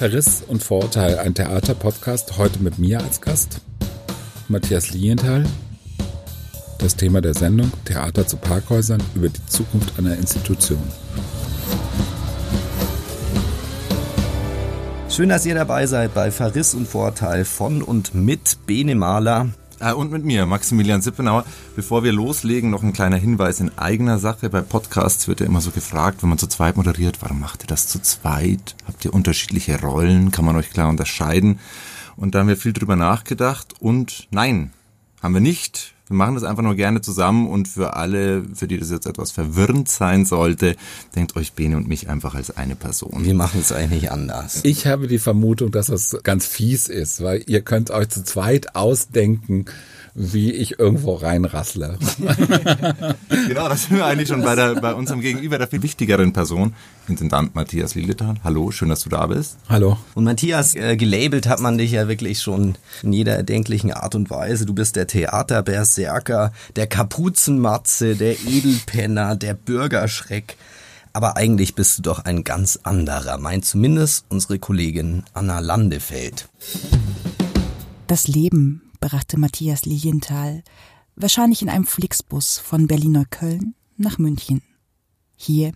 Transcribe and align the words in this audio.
Verriss 0.00 0.42
und 0.48 0.64
Vorurteil, 0.64 1.18
ein 1.18 1.34
Theaterpodcast, 1.34 2.38
heute 2.38 2.62
mit 2.62 2.78
mir 2.78 3.00
als 3.00 3.20
Gast, 3.20 3.60
Matthias 4.48 4.92
Lienthal. 4.92 5.44
Das 6.78 6.96
Thema 6.96 7.20
der 7.20 7.34
Sendung 7.34 7.70
Theater 7.84 8.26
zu 8.26 8.38
Parkhäusern 8.38 9.02
über 9.14 9.28
die 9.28 9.44
Zukunft 9.44 9.98
einer 9.98 10.16
Institution. 10.16 10.80
Schön, 15.10 15.28
dass 15.28 15.44
ihr 15.44 15.54
dabei 15.54 15.84
seid 15.84 16.14
bei 16.14 16.30
Verriss 16.30 16.72
und 16.72 16.88
Vorteil 16.88 17.44
von 17.44 17.82
und 17.82 18.14
mit 18.14 18.56
Bene 18.64 18.94
Mahler. 18.94 19.50
Äh, 19.80 19.94
und 19.94 20.12
mit 20.12 20.24
mir, 20.24 20.46
Maximilian 20.46 21.02
Sippenauer. 21.02 21.44
Bevor 21.74 22.04
wir 22.04 22.12
loslegen, 22.12 22.70
noch 22.70 22.82
ein 22.82 22.92
kleiner 22.92 23.16
Hinweis 23.16 23.60
in 23.60 23.76
eigener 23.76 24.18
Sache. 24.18 24.50
Bei 24.50 24.60
Podcasts 24.60 25.26
wird 25.26 25.40
ja 25.40 25.46
immer 25.46 25.60
so 25.60 25.70
gefragt, 25.70 26.22
wenn 26.22 26.28
man 26.28 26.38
zu 26.38 26.46
zweit 26.46 26.76
moderiert, 26.76 27.18
warum 27.20 27.40
macht 27.40 27.64
ihr 27.64 27.66
das 27.66 27.88
zu 27.88 28.00
zweit? 28.00 28.76
Habt 28.86 29.04
ihr 29.04 29.14
unterschiedliche 29.14 29.80
Rollen? 29.80 30.30
Kann 30.30 30.44
man 30.44 30.56
euch 30.56 30.70
klar 30.70 30.88
unterscheiden? 30.88 31.58
Und 32.16 32.34
da 32.34 32.40
haben 32.40 32.48
wir 32.48 32.56
viel 32.56 32.74
drüber 32.74 32.96
nachgedacht 32.96 33.74
und 33.80 34.28
nein, 34.30 34.72
haben 35.22 35.34
wir 35.34 35.40
nicht. 35.40 35.94
Wir 36.10 36.16
machen 36.16 36.34
das 36.34 36.42
einfach 36.42 36.64
nur 36.64 36.74
gerne 36.74 37.00
zusammen 37.00 37.48
und 37.48 37.68
für 37.68 37.94
alle, 37.94 38.42
für 38.52 38.66
die 38.66 38.78
das 38.78 38.90
jetzt 38.90 39.06
etwas 39.06 39.30
verwirrend 39.30 39.88
sein 39.88 40.24
sollte, 40.24 40.74
denkt 41.14 41.36
euch 41.36 41.52
Bene 41.52 41.76
und 41.76 41.86
mich 41.86 42.08
einfach 42.08 42.34
als 42.34 42.56
eine 42.56 42.74
Person. 42.74 43.24
Wir 43.24 43.34
machen 43.34 43.60
es 43.60 43.70
eigentlich 43.70 44.10
anders. 44.10 44.58
Ich 44.64 44.88
habe 44.88 45.06
die 45.06 45.20
Vermutung, 45.20 45.70
dass 45.70 45.86
das 45.86 46.18
ganz 46.24 46.46
fies 46.46 46.88
ist, 46.88 47.22
weil 47.22 47.44
ihr 47.46 47.60
könnt 47.60 47.92
euch 47.92 48.08
zu 48.08 48.24
zweit 48.24 48.74
ausdenken, 48.74 49.66
wie 50.14 50.52
ich 50.52 50.78
irgendwo 50.78 51.14
reinrassle. 51.14 51.98
genau, 53.48 53.68
das 53.68 53.84
sind 53.84 53.96
wir 53.96 54.06
eigentlich 54.06 54.28
schon 54.28 54.42
bei, 54.42 54.54
der, 54.54 54.76
bei 54.76 54.94
unserem 54.94 55.20
Gegenüber 55.20 55.58
der 55.58 55.68
viel 55.68 55.82
wichtigeren 55.82 56.32
Person, 56.32 56.74
Intendant 57.08 57.54
Matthias 57.54 57.94
Lilletan. 57.94 58.40
Hallo, 58.44 58.70
schön, 58.70 58.88
dass 58.88 59.02
du 59.02 59.10
da 59.10 59.26
bist. 59.26 59.56
Hallo. 59.68 59.98
Und 60.14 60.24
Matthias, 60.24 60.74
äh, 60.74 60.96
gelabelt 60.96 61.48
hat 61.48 61.60
man 61.60 61.78
dich 61.78 61.92
ja 61.92 62.08
wirklich 62.08 62.40
schon 62.40 62.76
in 63.02 63.12
jeder 63.12 63.36
erdenklichen 63.36 63.92
Art 63.92 64.14
und 64.14 64.30
Weise. 64.30 64.66
Du 64.66 64.74
bist 64.74 64.96
der 64.96 65.06
Theaterberserker, 65.06 66.52
der 66.76 66.86
Kapuzenmatze, 66.86 68.16
der 68.16 68.40
Edelpenner, 68.40 69.36
der 69.36 69.54
Bürgerschreck. 69.54 70.56
Aber 71.12 71.36
eigentlich 71.36 71.74
bist 71.74 71.98
du 71.98 72.02
doch 72.02 72.24
ein 72.24 72.44
ganz 72.44 72.78
anderer, 72.84 73.38
meint 73.38 73.64
zumindest 73.64 74.26
unsere 74.28 74.60
Kollegin 74.60 75.24
Anna 75.34 75.58
Landefeld. 75.58 76.48
Das 78.06 78.28
Leben 78.28 78.82
brachte 79.00 79.38
Matthias 79.38 79.86
Lilienthal 79.86 80.62
wahrscheinlich 81.16 81.62
in 81.62 81.68
einem 81.68 81.86
Flixbus 81.86 82.58
von 82.58 82.86
Berlin-Neukölln 82.86 83.74
nach 83.96 84.18
München. 84.18 84.62
Hier, 85.36 85.72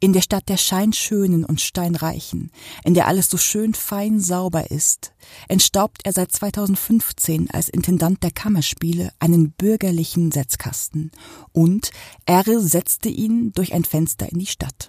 in 0.00 0.14
der 0.14 0.22
Stadt 0.22 0.48
der 0.48 0.56
Scheinschönen 0.56 1.44
und 1.44 1.60
Steinreichen, 1.60 2.50
in 2.82 2.94
der 2.94 3.06
alles 3.08 3.28
so 3.28 3.36
schön 3.36 3.74
fein 3.74 4.20
sauber 4.20 4.70
ist, 4.70 5.12
entstaubt 5.48 6.00
er 6.04 6.14
seit 6.14 6.32
2015 6.32 7.50
als 7.50 7.68
Intendant 7.68 8.22
der 8.22 8.30
Kammerspiele 8.30 9.12
einen 9.18 9.52
bürgerlichen 9.52 10.32
Setzkasten 10.32 11.10
und 11.52 11.90
er 12.24 12.42
setzte 12.60 13.10
ihn 13.10 13.52
durch 13.52 13.74
ein 13.74 13.84
Fenster 13.84 14.32
in 14.32 14.38
die 14.38 14.46
Stadt. 14.46 14.88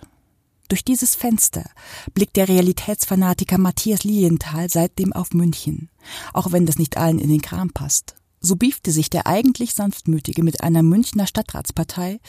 Durch 0.70 0.84
dieses 0.84 1.16
Fenster 1.16 1.70
blickt 2.14 2.36
der 2.36 2.48
Realitätsfanatiker 2.48 3.58
Matthias 3.58 4.04
Lilienthal 4.04 4.70
seitdem 4.70 5.14
auf 5.14 5.34
München, 5.34 5.90
auch 6.34 6.52
wenn 6.52 6.66
das 6.66 6.80
nicht 6.80 6.98
allen 6.98 7.20
in 7.20 7.30
den 7.30 7.42
Kram 7.42 7.70
passt 7.70 8.16
so 8.44 8.58
biefte 8.58 8.92
sich 8.92 9.10
der 9.10 9.26
eigentlich 9.26 9.74
sanftmütige 9.74 10.44
mit 10.44 10.62
einer 10.62 10.84
Münchner 10.84 11.26
Stadtratspartei, 11.26 12.20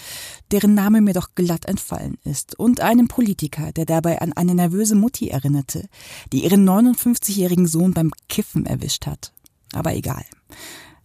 deren 0.52 0.74
Name 0.74 1.00
mir 1.00 1.12
doch 1.12 1.34
glatt 1.34 1.66
entfallen 1.66 2.16
ist, 2.22 2.58
und 2.58 2.80
einem 2.80 3.08
Politiker, 3.08 3.72
der 3.72 3.84
dabei 3.84 4.20
an 4.20 4.32
eine 4.32 4.54
nervöse 4.54 4.94
Mutti 4.94 5.28
erinnerte, 5.28 5.88
die 6.32 6.44
ihren 6.44 6.66
59-jährigen 6.66 7.66
Sohn 7.66 7.92
beim 7.92 8.12
Kiffen 8.28 8.64
erwischt 8.64 9.06
hat. 9.06 9.32
Aber 9.72 9.94
egal. 9.94 10.24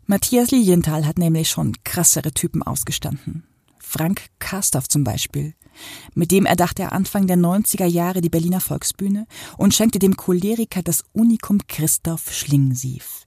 Matthias 0.06 0.52
Lilienthal 0.52 1.06
hat 1.06 1.18
nämlich 1.18 1.50
schon 1.50 1.76
krassere 1.84 2.32
Typen 2.32 2.62
ausgestanden. 2.62 3.44
Frank 3.80 4.28
Karstoff 4.38 4.88
zum 4.88 5.04
Beispiel. 5.04 5.56
Mit 6.14 6.32
dem 6.32 6.46
erdachte 6.46 6.84
er 6.84 6.92
Anfang 6.94 7.28
der 7.28 7.38
90er 7.38 7.86
Jahre 7.86 8.22
die 8.22 8.30
Berliner 8.30 8.62
Volksbühne 8.62 9.28
und 9.58 9.74
schenkte 9.74 10.00
dem 10.00 10.18
Choleriker 10.18 10.82
das 10.82 11.04
Unikum 11.14 11.60
Christoph 11.68 12.34
Schlingensief. 12.34 13.26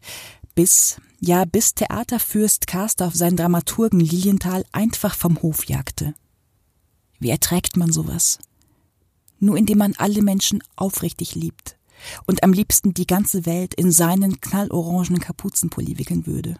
Bis 0.55 1.01
ja 1.21 1.45
bis 1.45 1.75
Theaterfürst 1.75 2.67
Karsdorf 2.67 3.15
seinen 3.15 3.37
Dramaturgen 3.37 4.01
Lilienthal 4.01 4.65
einfach 4.73 5.15
vom 5.15 5.41
Hof 5.41 5.65
jagte. 5.65 6.15
Wie 7.21 7.31
erträgt 7.31 7.77
man 7.77 7.93
sowas? 7.93 8.39
Nur 9.39 9.57
indem 9.57 9.79
man 9.79 9.95
alle 9.97 10.23
Menschen 10.23 10.62
aufrichtig 10.77 11.35
liebt 11.35 11.77
und 12.27 12.43
am 12.43 12.53
liebsten 12.53 12.95
die 12.95 13.07
ganze 13.07 13.47
Welt 13.47 13.75
in 13.75 13.93
seinen 13.93 14.41
knallorangen 14.41 15.21
Kapuzenpulli 15.21 15.99
wickeln 15.99 16.27
würde. 16.27 16.57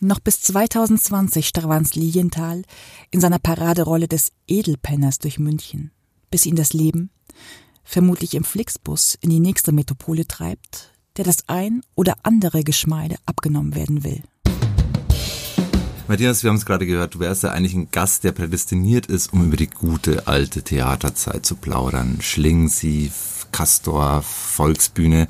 Noch 0.00 0.20
bis 0.20 0.40
2020 0.42 1.46
stravanz 1.46 1.94
Lilienthal 1.94 2.62
in 3.10 3.20
seiner 3.20 3.38
Paraderolle 3.38 4.08
des 4.08 4.32
Edelpenners 4.48 5.18
durch 5.18 5.38
München, 5.38 5.90
bis 6.30 6.46
ihn 6.46 6.56
das 6.56 6.72
Leben, 6.72 7.10
vermutlich 7.84 8.34
im 8.34 8.44
Flixbus, 8.44 9.16
in 9.20 9.30
die 9.30 9.40
nächste 9.40 9.72
Metropole 9.72 10.26
treibt, 10.26 10.92
der 11.16 11.24
das 11.24 11.48
ein 11.48 11.82
oder 11.94 12.16
andere 12.22 12.64
Geschmeide 12.64 13.16
abgenommen 13.26 13.74
werden 13.74 14.04
will. 14.04 14.22
Matthias, 16.06 16.42
wir 16.42 16.50
haben 16.50 16.56
es 16.56 16.66
gerade 16.66 16.86
gehört, 16.86 17.14
du 17.14 17.20
wärst 17.20 17.44
ja 17.44 17.52
eigentlich 17.52 17.74
ein 17.74 17.90
Gast, 17.90 18.24
der 18.24 18.32
prädestiniert 18.32 19.06
ist, 19.06 19.32
um 19.32 19.46
über 19.46 19.56
die 19.56 19.70
gute 19.70 20.26
alte 20.26 20.62
Theaterzeit 20.62 21.46
zu 21.46 21.54
plaudern. 21.54 22.18
Schlingensief, 22.20 23.46
Castor, 23.52 24.20
Volksbühne. 24.20 25.28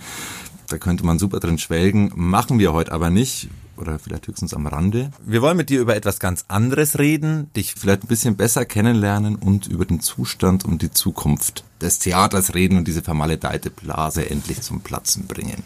Da 0.69 0.78
könnte 0.78 1.06
man 1.06 1.20
super 1.20 1.38
drin 1.38 1.58
schwelgen. 1.58 2.10
Machen 2.16 2.58
wir 2.58 2.72
heute 2.72 2.91
aber 2.91 3.10
nicht. 3.10 3.50
Oder 3.77 3.99
vielleicht 3.99 4.29
höchstens 4.29 4.55
am 4.55 4.67
Rande. 4.67 5.11
Wir 5.25 5.43
wollen 5.43 5.57
mit 5.57 5.69
dir 5.69 5.81
über 5.81 5.97
etwas 5.97 6.21
ganz 6.21 6.45
anderes 6.49 6.99
reden, 6.99 7.51
dich 7.55 7.75
vielleicht 7.75 8.05
ein 8.05 8.09
bisschen 8.09 8.37
besser 8.37 8.65
kennenlernen 8.65 9.35
und 9.35 9.67
über 9.67 9.85
den 9.85 10.01
Zustand 10.01 10.65
und 10.65 10.83
die 10.83 10.93
Zukunft 10.93 11.65
des 11.81 11.99
Theaters 11.99 12.55
reden 12.55 12.79
und 12.79 12.87
diese 12.87 13.03
vermaledeite 13.03 13.71
Blase 13.71 14.31
endlich 14.31 14.62
zum 14.62 14.81
Platzen 14.81 15.27
bringen. 15.27 15.65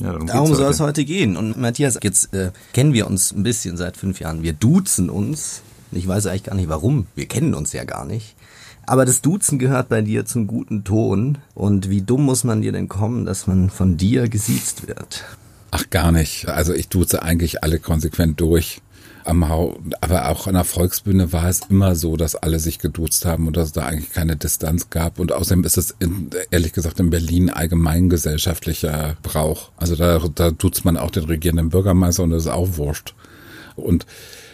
Ja, 0.00 0.12
darum, 0.12 0.26
darum 0.26 0.54
soll 0.54 0.70
es 0.70 0.80
heute 0.80 1.04
gehen. 1.04 1.36
Und 1.36 1.56
Matthias, 1.56 1.98
jetzt 2.02 2.34
äh, 2.34 2.50
kennen 2.72 2.92
wir 2.92 3.06
uns 3.06 3.32
ein 3.32 3.44
bisschen 3.44 3.76
seit 3.76 3.96
fünf 3.96 4.20
Jahren. 4.20 4.42
Wir 4.42 4.52
duzen 4.52 5.08
uns. 5.08 5.62
Ich 5.92 6.08
weiß 6.08 6.26
eigentlich 6.26 6.44
gar 6.44 6.56
nicht 6.56 6.68
warum. 6.68 7.06
Wir 7.14 7.26
kennen 7.26 7.54
uns 7.54 7.72
ja 7.72 7.84
gar 7.84 8.04
nicht. 8.04 8.34
Aber 8.86 9.04
das 9.04 9.22
Duzen 9.22 9.58
gehört 9.58 9.88
bei 9.88 10.02
dir 10.02 10.26
zum 10.26 10.46
guten 10.46 10.84
Ton. 10.84 11.38
Und 11.54 11.88
wie 11.88 12.02
dumm 12.02 12.24
muss 12.24 12.44
man 12.44 12.60
dir 12.60 12.72
denn 12.72 12.88
kommen, 12.88 13.24
dass 13.24 13.46
man 13.46 13.70
von 13.70 13.96
dir 13.96 14.28
gesiezt 14.28 14.88
wird? 14.88 15.24
Ach, 15.76 15.90
gar 15.90 16.12
nicht. 16.12 16.46
Also 16.46 16.72
ich 16.72 16.88
duze 16.88 17.22
eigentlich 17.22 17.64
alle 17.64 17.80
konsequent 17.80 18.40
durch 18.40 18.80
aber 19.24 20.28
auch 20.28 20.46
an 20.46 20.54
der 20.54 20.64
Volksbühne 20.64 21.32
war 21.32 21.48
es 21.48 21.62
immer 21.70 21.94
so, 21.94 22.16
dass 22.16 22.36
alle 22.36 22.58
sich 22.58 22.78
geduzt 22.78 23.24
haben 23.24 23.46
und 23.46 23.56
dass 23.56 23.68
es 23.68 23.72
da 23.72 23.86
eigentlich 23.86 24.12
keine 24.12 24.36
Distanz 24.36 24.90
gab. 24.90 25.18
Und 25.18 25.32
außerdem 25.32 25.64
ist 25.64 25.78
es 25.78 25.94
in, 25.98 26.28
ehrlich 26.50 26.74
gesagt 26.74 27.00
in 27.00 27.08
Berlin 27.08 27.48
allgemein 27.48 28.10
gesellschaftlicher 28.10 29.16
Brauch. 29.22 29.70
Also 29.78 29.96
da, 29.96 30.20
da 30.34 30.50
duzt 30.50 30.84
man 30.84 30.98
auch 30.98 31.10
den 31.10 31.24
regierenden 31.24 31.70
Bürgermeister 31.70 32.22
und 32.22 32.30
das 32.30 32.44
ist 32.44 32.50
auch 32.50 32.76
wurscht. 32.76 33.14
Und 33.76 34.04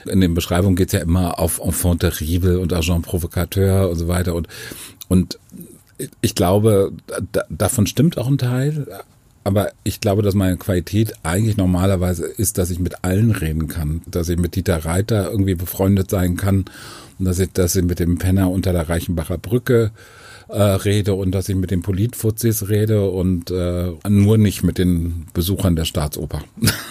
in 0.06 0.20
den 0.20 0.34
Beschreibungen 0.34 0.76
geht 0.76 0.88
es 0.88 0.92
ja 0.92 1.00
immer 1.00 1.40
auf 1.40 1.60
Enfant 1.60 2.00
terrible 2.00 2.60
und 2.60 2.72
Agent 2.72 3.04
provocateur 3.04 3.90
und 3.90 3.96
so 3.96 4.06
weiter. 4.06 4.36
Und, 4.36 4.46
und 5.08 5.38
ich 6.20 6.36
glaube, 6.36 6.92
da, 7.32 7.42
davon 7.50 7.88
stimmt 7.88 8.18
auch 8.18 8.28
ein 8.28 8.38
Teil, 8.38 8.86
aber 9.42 9.72
ich 9.84 10.00
glaube, 10.00 10.22
dass 10.22 10.34
meine 10.34 10.56
Qualität 10.56 11.14
eigentlich 11.22 11.56
normalerweise 11.56 12.26
ist, 12.26 12.58
dass 12.58 12.70
ich 12.70 12.78
mit 12.78 13.04
allen 13.04 13.30
reden 13.30 13.68
kann. 13.68 14.02
Dass 14.06 14.28
ich 14.28 14.38
mit 14.38 14.54
Dieter 14.54 14.84
Reiter 14.84 15.30
irgendwie 15.30 15.54
befreundet 15.54 16.10
sein 16.10 16.36
kann. 16.36 16.66
Und 17.18 17.24
dass 17.24 17.38
ich, 17.38 17.52
dass 17.52 17.76
ich 17.76 17.84
mit 17.84 18.00
dem 18.00 18.18
Penner 18.18 18.50
unter 18.50 18.72
der 18.72 18.88
Reichenbacher 18.88 19.38
Brücke 19.38 19.92
äh, 20.48 20.62
rede 20.62 21.14
und 21.14 21.32
dass 21.32 21.48
ich 21.48 21.56
mit 21.56 21.70
den 21.70 21.82
Politfuzis 21.82 22.68
rede 22.68 23.08
und 23.08 23.50
äh, 23.50 23.92
nur 24.08 24.36
nicht 24.36 24.62
mit 24.62 24.78
den 24.78 25.26
Besuchern 25.32 25.76
der 25.76 25.84
Staatsoper. 25.84 26.42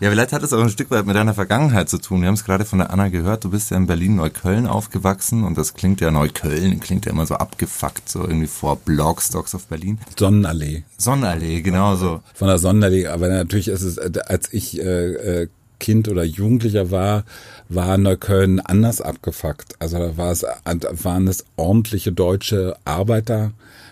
Ja, 0.00 0.10
vielleicht 0.10 0.32
hat 0.32 0.44
es 0.44 0.52
auch 0.52 0.62
ein 0.62 0.68
Stück 0.68 0.92
weit 0.92 1.06
mit 1.06 1.16
deiner 1.16 1.34
Vergangenheit 1.34 1.88
zu 1.88 1.98
tun. 1.98 2.20
Wir 2.20 2.28
haben 2.28 2.34
es 2.34 2.44
gerade 2.44 2.64
von 2.64 2.78
der 2.78 2.92
Anna 2.92 3.08
gehört, 3.08 3.42
du 3.42 3.50
bist 3.50 3.72
ja 3.72 3.76
in 3.76 3.88
Berlin-Neukölln 3.88 4.68
aufgewachsen 4.68 5.42
und 5.42 5.58
das 5.58 5.74
klingt 5.74 6.00
ja 6.00 6.12
Neukölln, 6.12 6.78
klingt 6.78 7.04
ja 7.04 7.10
immer 7.10 7.26
so 7.26 7.34
abgefuckt, 7.34 8.08
so 8.08 8.20
irgendwie 8.20 8.46
vor 8.46 8.76
Blogstocks 8.76 9.56
auf 9.56 9.66
Berlin. 9.66 9.98
Sonnenallee. 10.16 10.84
Sonnenallee, 10.98 11.62
genau 11.62 11.96
so. 11.96 12.20
Von 12.32 12.46
der 12.46 12.58
Sonnenallee, 12.58 13.08
aber 13.08 13.28
natürlich 13.28 13.66
ist 13.66 13.82
es, 13.82 13.96
äh, 13.96 14.12
als 14.24 14.52
ich 14.52 14.78
äh, 14.80 15.42
äh, 15.42 15.48
Kind 15.80 16.06
oder 16.06 16.22
Jugendlicher 16.22 16.92
war, 16.92 17.24
war 17.68 17.98
Neukölln 17.98 18.60
anders 18.60 19.00
abgefuckt. 19.00 19.74
Also 19.80 19.98
da 19.98 20.16
war 20.16 20.30
es, 20.30 20.44
waren 20.44 21.26
es 21.26 21.44
ordentliche 21.56 22.12
deutsche 22.12 22.76
Arbeiter 22.84 23.50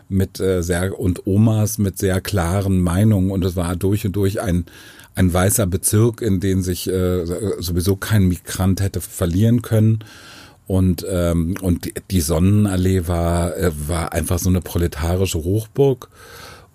mit 0.09 0.39
äh, 0.39 0.63
sehr 0.63 0.99
und 1.01 1.27
Omas 1.27 1.79
mit 1.79 1.99
sehr 1.99 2.21
klaren 2.21 2.81
Meinungen 2.81 3.33
und 3.33 3.45
es 3.45 3.57
war 3.57 3.75
durch 3.75 4.07
und 4.07 4.15
durch 4.15 4.41
ein 4.41 4.67
ein 5.17 5.33
weißer 5.33 5.67
Bezirk, 5.67 6.21
in 6.21 6.41
den 6.41 6.63
sich 6.63 6.89
äh, 6.89 7.25
sowieso 7.59 7.97
kein 7.97 8.29
Migrant 8.29 8.81
hätte 8.81 9.01
verlieren 9.01 9.63
können. 9.63 10.05
Und, 10.67 11.07
ähm, 11.09 11.55
und 11.63 11.91
die 12.11 12.21
Sonnenallee 12.21 13.09
war, 13.09 13.57
äh, 13.57 13.71
war 13.89 14.13
einfach 14.13 14.39
so 14.39 14.51
eine 14.51 14.61
proletarische 14.61 15.39
Hochburg. 15.39 16.09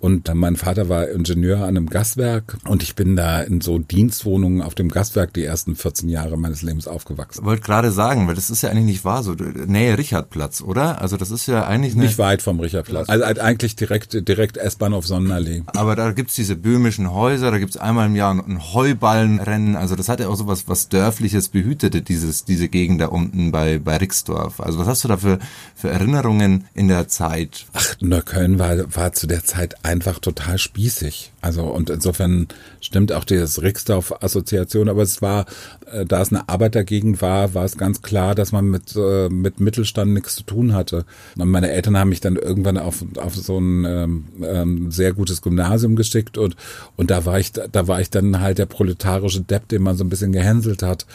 Und 0.01 0.33
mein 0.33 0.56
Vater 0.56 0.89
war 0.89 1.09
Ingenieur 1.09 1.59
an 1.59 1.77
einem 1.77 1.88
Gaswerk 1.88 2.57
und 2.68 2.81
ich 2.81 2.95
bin 2.95 3.15
da 3.15 3.39
in 3.42 3.62
so 3.62 3.77
Dienstwohnungen 3.77 4.63
auf 4.63 4.74
dem 4.74 4.89
Gaswerk 4.89 5.31
die 5.36 5.44
ersten 5.44 5.75
14 5.75 6.09
Jahre 6.09 6.38
meines 6.38 6.63
Lebens 6.63 6.88
aufgewachsen. 6.88 7.45
Wollte 7.45 7.62
gerade 7.62 7.92
sagen, 7.92 8.27
weil 8.27 8.33
das 8.33 8.50
ist 8.50 8.63
ja 8.63 8.71
eigentlich 8.71 8.86
nicht 8.86 9.06
wahr, 9.06 9.21
so 9.21 9.33
Nähe 9.33 10.00
Richardplatz, 10.00 10.62
oder? 10.62 11.00
Also 11.00 11.18
das 11.18 11.30
ist 11.30 11.45
ja 11.45 11.65
eigentlich 11.65 11.94
nicht 11.94 12.18
weit 12.18 12.42
vom 12.42 12.59
Richardplatz. 12.59 13.09
Also 13.09 13.24
eigentlich 13.25 13.75
direkt 13.75 14.27
direkt 14.27 14.57
S-Bahn 14.57 14.95
auf 14.95 15.06
Sonnenallee. 15.06 15.62
Aber 15.68 15.95
da 15.95 16.12
gibt's 16.13 16.33
diese 16.33 16.56
böhmischen 16.56 17.13
Häuser, 17.13 17.51
da 17.51 17.59
gibt's 17.59 17.77
einmal 17.77 18.07
im 18.07 18.15
Jahr 18.15 18.33
ein 18.33 18.74
Heuballenrennen. 18.74 19.75
Also 19.75 19.95
das 19.95 20.09
hat 20.09 20.19
ja 20.19 20.30
auch 20.30 20.36
so 20.36 20.48
was, 20.48 20.68
was 20.68 20.89
dörfliches 20.89 21.50
behütete 21.50 22.01
dieses 22.01 22.44
diese 22.44 22.69
Gegend 22.69 23.01
da 23.01 23.06
unten 23.06 23.51
bei 23.51 23.77
bei 23.77 23.98
Rixdorf. 23.98 24.62
Also 24.62 24.80
was 24.80 24.88
hast 24.88 25.03
du 25.03 25.09
da 25.09 25.18
für 25.18 25.38
für 25.75 25.92
Erinnerungen 25.92 26.65
in 26.74 26.88
der 26.88 27.07
Zeit? 27.07 27.68
Ach, 27.74 27.95
Neukölln 28.01 28.57
war 28.57 28.95
war 28.95 29.13
zu 29.13 29.27
der 29.27 29.44
Zeit 29.44 29.86
einfach 29.91 30.19
total 30.19 30.57
spießig. 30.57 31.33
Also 31.41 31.63
und 31.63 31.89
insofern 31.89 32.47
stimmt 32.79 33.11
auch 33.11 33.25
dieses 33.25 33.61
Rixdorf-Assoziation, 33.61 34.88
aber 34.88 35.03
es 35.03 35.21
war, 35.21 35.45
äh, 35.91 36.05
da 36.05 36.21
es 36.21 36.31
eine 36.31 36.47
Arbeitergegend 36.47 37.21
war, 37.21 37.53
war 37.53 37.65
es 37.65 37.77
ganz 37.77 38.01
klar, 38.01 38.33
dass 38.33 38.51
man 38.51 38.69
mit, 38.69 38.95
äh, 38.95 39.27
mit 39.29 39.59
Mittelstand 39.59 40.13
nichts 40.13 40.35
zu 40.35 40.43
tun 40.43 40.73
hatte. 40.73 41.05
Und 41.38 41.49
meine 41.49 41.71
Eltern 41.71 41.97
haben 41.97 42.09
mich 42.09 42.21
dann 42.21 42.38
irgendwann 42.38 42.77
auf, 42.77 43.03
auf 43.17 43.35
so 43.35 43.59
ein 43.59 43.85
ähm, 43.85 44.25
ähm, 44.41 44.91
sehr 44.91 45.13
gutes 45.13 45.41
Gymnasium 45.41 45.95
geschickt 45.95 46.38
und, 46.38 46.55
und 46.95 47.11
da 47.11 47.25
war 47.25 47.39
ich, 47.39 47.51
da 47.51 47.88
war 47.88 47.99
ich 47.99 48.09
dann 48.09 48.39
halt 48.39 48.57
der 48.57 48.65
proletarische 48.65 49.41
Depp, 49.41 49.67
den 49.67 49.83
man 49.83 49.97
so 49.97 50.03
ein 50.03 50.09
bisschen 50.09 50.31
gehänselt 50.31 50.83
hat. 50.83 51.05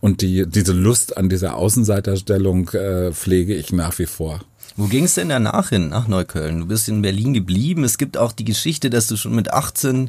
Und 0.00 0.20
die, 0.20 0.46
diese 0.46 0.72
Lust 0.72 1.16
an 1.16 1.28
dieser 1.28 1.56
Außenseiterstellung 1.56 2.68
äh, 2.68 3.10
pflege 3.12 3.54
ich 3.54 3.72
nach 3.72 3.98
wie 3.98 4.06
vor. 4.06 4.40
Wo 4.78 4.86
ging 4.86 5.04
es 5.04 5.16
denn 5.16 5.28
danach 5.28 5.70
hin, 5.70 5.88
nach 5.88 6.06
Neukölln? 6.06 6.60
Du 6.60 6.66
bist 6.66 6.88
in 6.88 7.02
Berlin 7.02 7.34
geblieben. 7.34 7.82
Es 7.82 7.98
gibt 7.98 8.16
auch 8.16 8.30
die 8.30 8.44
Geschichte, 8.44 8.90
dass 8.90 9.08
du 9.08 9.16
schon 9.16 9.34
mit 9.34 9.52
18 9.52 10.08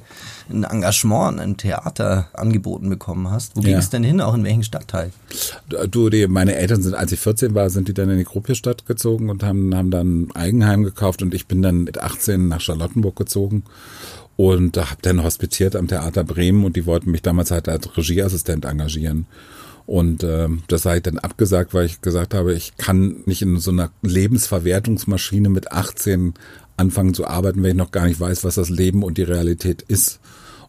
ein 0.52 0.64
Engagement 0.64 1.40
einem 1.40 1.58
Theater 1.58 2.30
angeboten 2.34 2.88
bekommen 2.88 3.32
hast. 3.32 3.56
Wo 3.56 3.62
ging 3.62 3.78
es 3.78 3.90
denn 3.90 4.04
hin, 4.04 4.22
auch 4.22 4.36
in 4.36 4.44
welchem 4.44 4.62
Stadtteil? 4.62 5.12
Du, 5.90 6.12
die, 6.12 6.28
meine 6.28 6.54
Eltern 6.54 6.84
sind, 6.84 6.94
als 6.94 7.12
ich 7.12 7.20
14 7.20 7.56
war, 7.56 7.72
sind 7.72 7.88
die 7.88 7.96
dann 7.96 8.12
in 8.12 8.20
die 8.20 8.26
Gruppierstadt 8.26 8.86
gezogen 8.86 9.32
und 9.32 9.42
haben, 9.42 9.74
haben 9.76 9.90
dann 9.90 10.22
ein 10.22 10.36
Eigenheim 10.36 10.84
gekauft 10.84 11.24
und 11.24 11.34
ich 11.34 11.48
bin 11.48 11.64
dann 11.64 11.86
mit 11.86 12.00
18 12.00 12.48
nach 12.48 12.62
Charlottenburg 12.62 13.16
gezogen 13.16 13.64
und 14.38 14.78
habe 14.78 15.02
dann 15.02 15.24
hospitiert 15.24 15.76
am 15.76 15.88
Theater 15.88 16.24
Bremen 16.24 16.64
und 16.64 16.76
die 16.76 16.86
wollten 16.86 17.10
mich 17.10 17.24
damals 17.24 17.50
halt 17.50 17.68
als 17.68 17.98
Regieassistent 17.98 18.66
engagieren. 18.66 19.26
Und 19.90 20.22
äh, 20.22 20.48
das 20.68 20.84
sei 20.84 21.00
dann 21.00 21.18
abgesagt, 21.18 21.74
weil 21.74 21.88
ich 21.88 22.02
gesagt 22.02 22.36
habe, 22.36 22.54
ich 22.54 22.78
kann 22.78 23.24
nicht 23.26 23.42
in 23.42 23.58
so 23.58 23.72
einer 23.72 23.90
Lebensverwertungsmaschine 24.04 25.50
mit 25.50 25.72
18 25.72 26.36
anfangen 26.78 27.16
zu 27.16 27.26
arbeiten, 27.26 27.64
wenn 27.64 27.72
ich 27.72 27.76
noch 27.76 27.90
gar 27.90 28.06
nicht 28.06 28.20
weiß, 28.20 28.44
was 28.44 28.54
das 28.54 28.70
Leben 28.70 29.02
und 29.02 29.18
die 29.18 29.24
Realität 29.24 29.82
ist. 29.82 30.20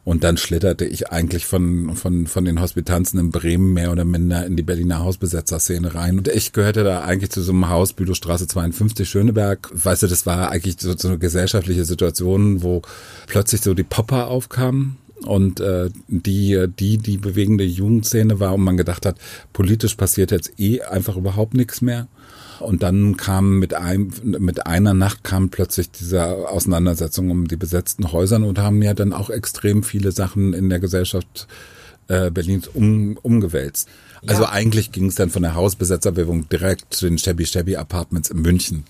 Und 0.05 0.25
dann 0.25 0.39
schlitterte 0.39 0.87
ich 0.87 1.11
eigentlich 1.11 1.45
von, 1.45 1.97
von, 1.97 2.29
von 2.29 2.47
den 2.47 2.63
Hospitanzen 2.63 3.21
in 3.21 3.31
Bremen 3.31 3.75
mehr 3.75 3.93
oder 3.93 4.07
minder 4.07 4.47
in 4.47 4.57
die 4.57 4.63
Berliner 4.63 5.01
Hausbesetzerszene 5.01 5.95
rein. 5.95 6.17
Und 6.17 6.29
ich 6.29 6.55
gehörte 6.55 6.83
da 6.83 7.03
eigentlich 7.03 7.31
zu 7.31 7.43
so 7.43 7.53
einem 7.53 7.69
Haus, 7.69 7.93
Bülowstraße 7.93 8.47
52, 8.47 9.07
Schöneberg. 9.07 9.71
Weißt 9.75 10.03
du, 10.03 10.07
das 10.07 10.25
war 10.25 10.51
eigentlich 10.51 10.81
so, 10.81 10.97
so 10.97 11.09
eine 11.09 11.19
gesellschaftliche 11.19 11.85
Situation, 11.85 12.63
wo 12.63 12.81
plötzlich 13.27 13.61
so 13.61 13.75
die 13.75 13.83
Popper 13.83 14.29
aufkamen 14.29 14.97
und 15.25 15.61
äh, 15.61 15.91
die, 16.09 16.67
die, 16.79 16.99
die 16.99 17.17
bewegende 17.19 17.65
Jugendszene 17.65 18.41
war 18.41 18.55
und 18.55 18.63
man 18.63 18.77
gedacht 18.77 19.05
hat, 19.07 19.17
politisch 19.53 19.95
passiert 19.95 20.31
jetzt 20.31 20.59
eh 20.59 20.83
einfach 20.83 21.17
überhaupt 21.17 21.55
nichts 21.55 21.83
mehr. 21.83 22.09
Und 22.61 22.83
dann 22.83 23.17
kam 23.17 23.59
mit 23.59 23.73
einem, 23.73 24.13
mit 24.23 24.67
einer 24.67 24.93
Nacht 24.93 25.25
kam 25.25 25.49
plötzlich 25.49 25.91
diese 25.91 26.23
Auseinandersetzung 26.49 27.31
um 27.31 27.49
die 27.49 27.57
besetzten 27.57 28.13
Häusern 28.13 28.45
und 28.45 28.59
haben 28.59 28.83
ja 28.83 28.93
dann 28.93 29.15
auch 29.15 29.31
extrem 29.31 29.83
viele 29.83 30.13
Sachen 30.13 30.53
in 30.53 30.69
der 30.69 30.79
Gesellschaft 30.79 31.49
äh, 32.09 32.31
Berlins 32.31 32.69
um, 32.69 33.17
umgewälzt. 33.23 33.89
Ja. 34.23 34.33
Also 34.33 34.47
eigentlich 34.47 34.93
ging 34.93 35.07
es 35.07 35.15
dann 35.15 35.31
von 35.31 35.43
der 35.43 35.55
Hausbesetzerbewegung 35.55 36.49
direkt 36.51 36.93
zu 36.93 37.07
den 37.07 37.17
Shabby 37.17 37.47
Shabby 37.47 37.77
Apartments 37.77 38.31
in 38.31 38.43
München. 38.43 38.85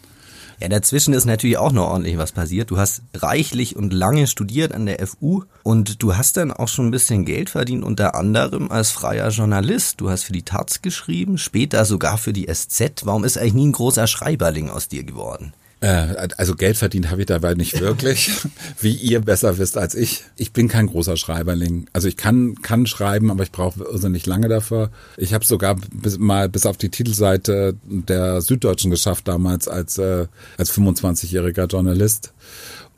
Ja, 0.61 0.69
dazwischen 0.69 1.15
ist 1.15 1.25
natürlich 1.25 1.57
auch 1.57 1.73
noch 1.73 1.89
ordentlich 1.89 2.19
was 2.19 2.33
passiert. 2.33 2.71
Du 2.71 2.77
hast 2.77 3.01
reichlich 3.15 3.77
und 3.77 3.95
lange 3.95 4.27
studiert 4.27 4.73
an 4.73 4.85
der 4.85 5.07
FU 5.07 5.45
und 5.63 6.03
du 6.03 6.17
hast 6.17 6.37
dann 6.37 6.53
auch 6.53 6.69
schon 6.69 6.89
ein 6.89 6.91
bisschen 6.91 7.25
Geld 7.25 7.49
verdient, 7.49 7.83
unter 7.83 8.15
anderem 8.15 8.71
als 8.71 8.91
freier 8.91 9.31
Journalist. 9.31 10.03
Du 10.03 10.11
hast 10.11 10.25
für 10.25 10.35
die 10.35 10.43
Taz 10.43 10.83
geschrieben, 10.83 11.39
später 11.39 11.87
sogar 11.87 12.19
für 12.19 12.35
die 12.35 12.47
SZ. 12.47 13.07
Warum 13.07 13.25
ist 13.25 13.39
eigentlich 13.39 13.55
nie 13.55 13.69
ein 13.69 13.73
großer 13.73 14.07
Schreiberling 14.07 14.69
aus 14.69 14.89
dir 14.89 15.03
geworden? 15.03 15.55
Äh, 15.81 16.29
also 16.37 16.55
Geld 16.57 16.77
verdient 16.77 17.11
habe 17.11 17.23
ich 17.23 17.27
dabei 17.27 17.55
nicht 17.55 17.81
wirklich, 17.81 18.31
wie 18.81 18.95
ihr 18.95 19.21
besser 19.21 19.57
wisst 19.59 19.79
als 19.79 19.95
ich. 19.95 20.25
Ich 20.37 20.53
bin 20.53 20.69
kein 20.69 20.87
großer 20.87 21.17
Schreiberling. 21.17 21.87
Also 21.93 22.07
ich 22.07 22.17
kann 22.17 22.61
kann 22.61 22.87
schreiben, 22.87 23.31
aber 23.31 23.43
ich 23.43 23.53
brauche 23.53 23.83
irrsinnig 23.83 24.27
lange 24.27 24.49
dafür. 24.49 24.91
Ich 25.17 25.33
habe 25.33 25.45
sogar 25.45 25.77
bis, 25.93 26.19
mal 26.19 26.49
bis 26.49 26.67
auf 26.67 26.77
die 26.77 26.91
Titelseite 26.91 27.77
der 27.85 28.43
Süddeutschen 28.43 28.91
geschafft 28.91 29.27
damals 29.27 29.69
als 29.69 29.97
äh, 29.97 30.27
als 30.59 30.73
25-jähriger 30.73 31.67
Journalist. 31.67 32.33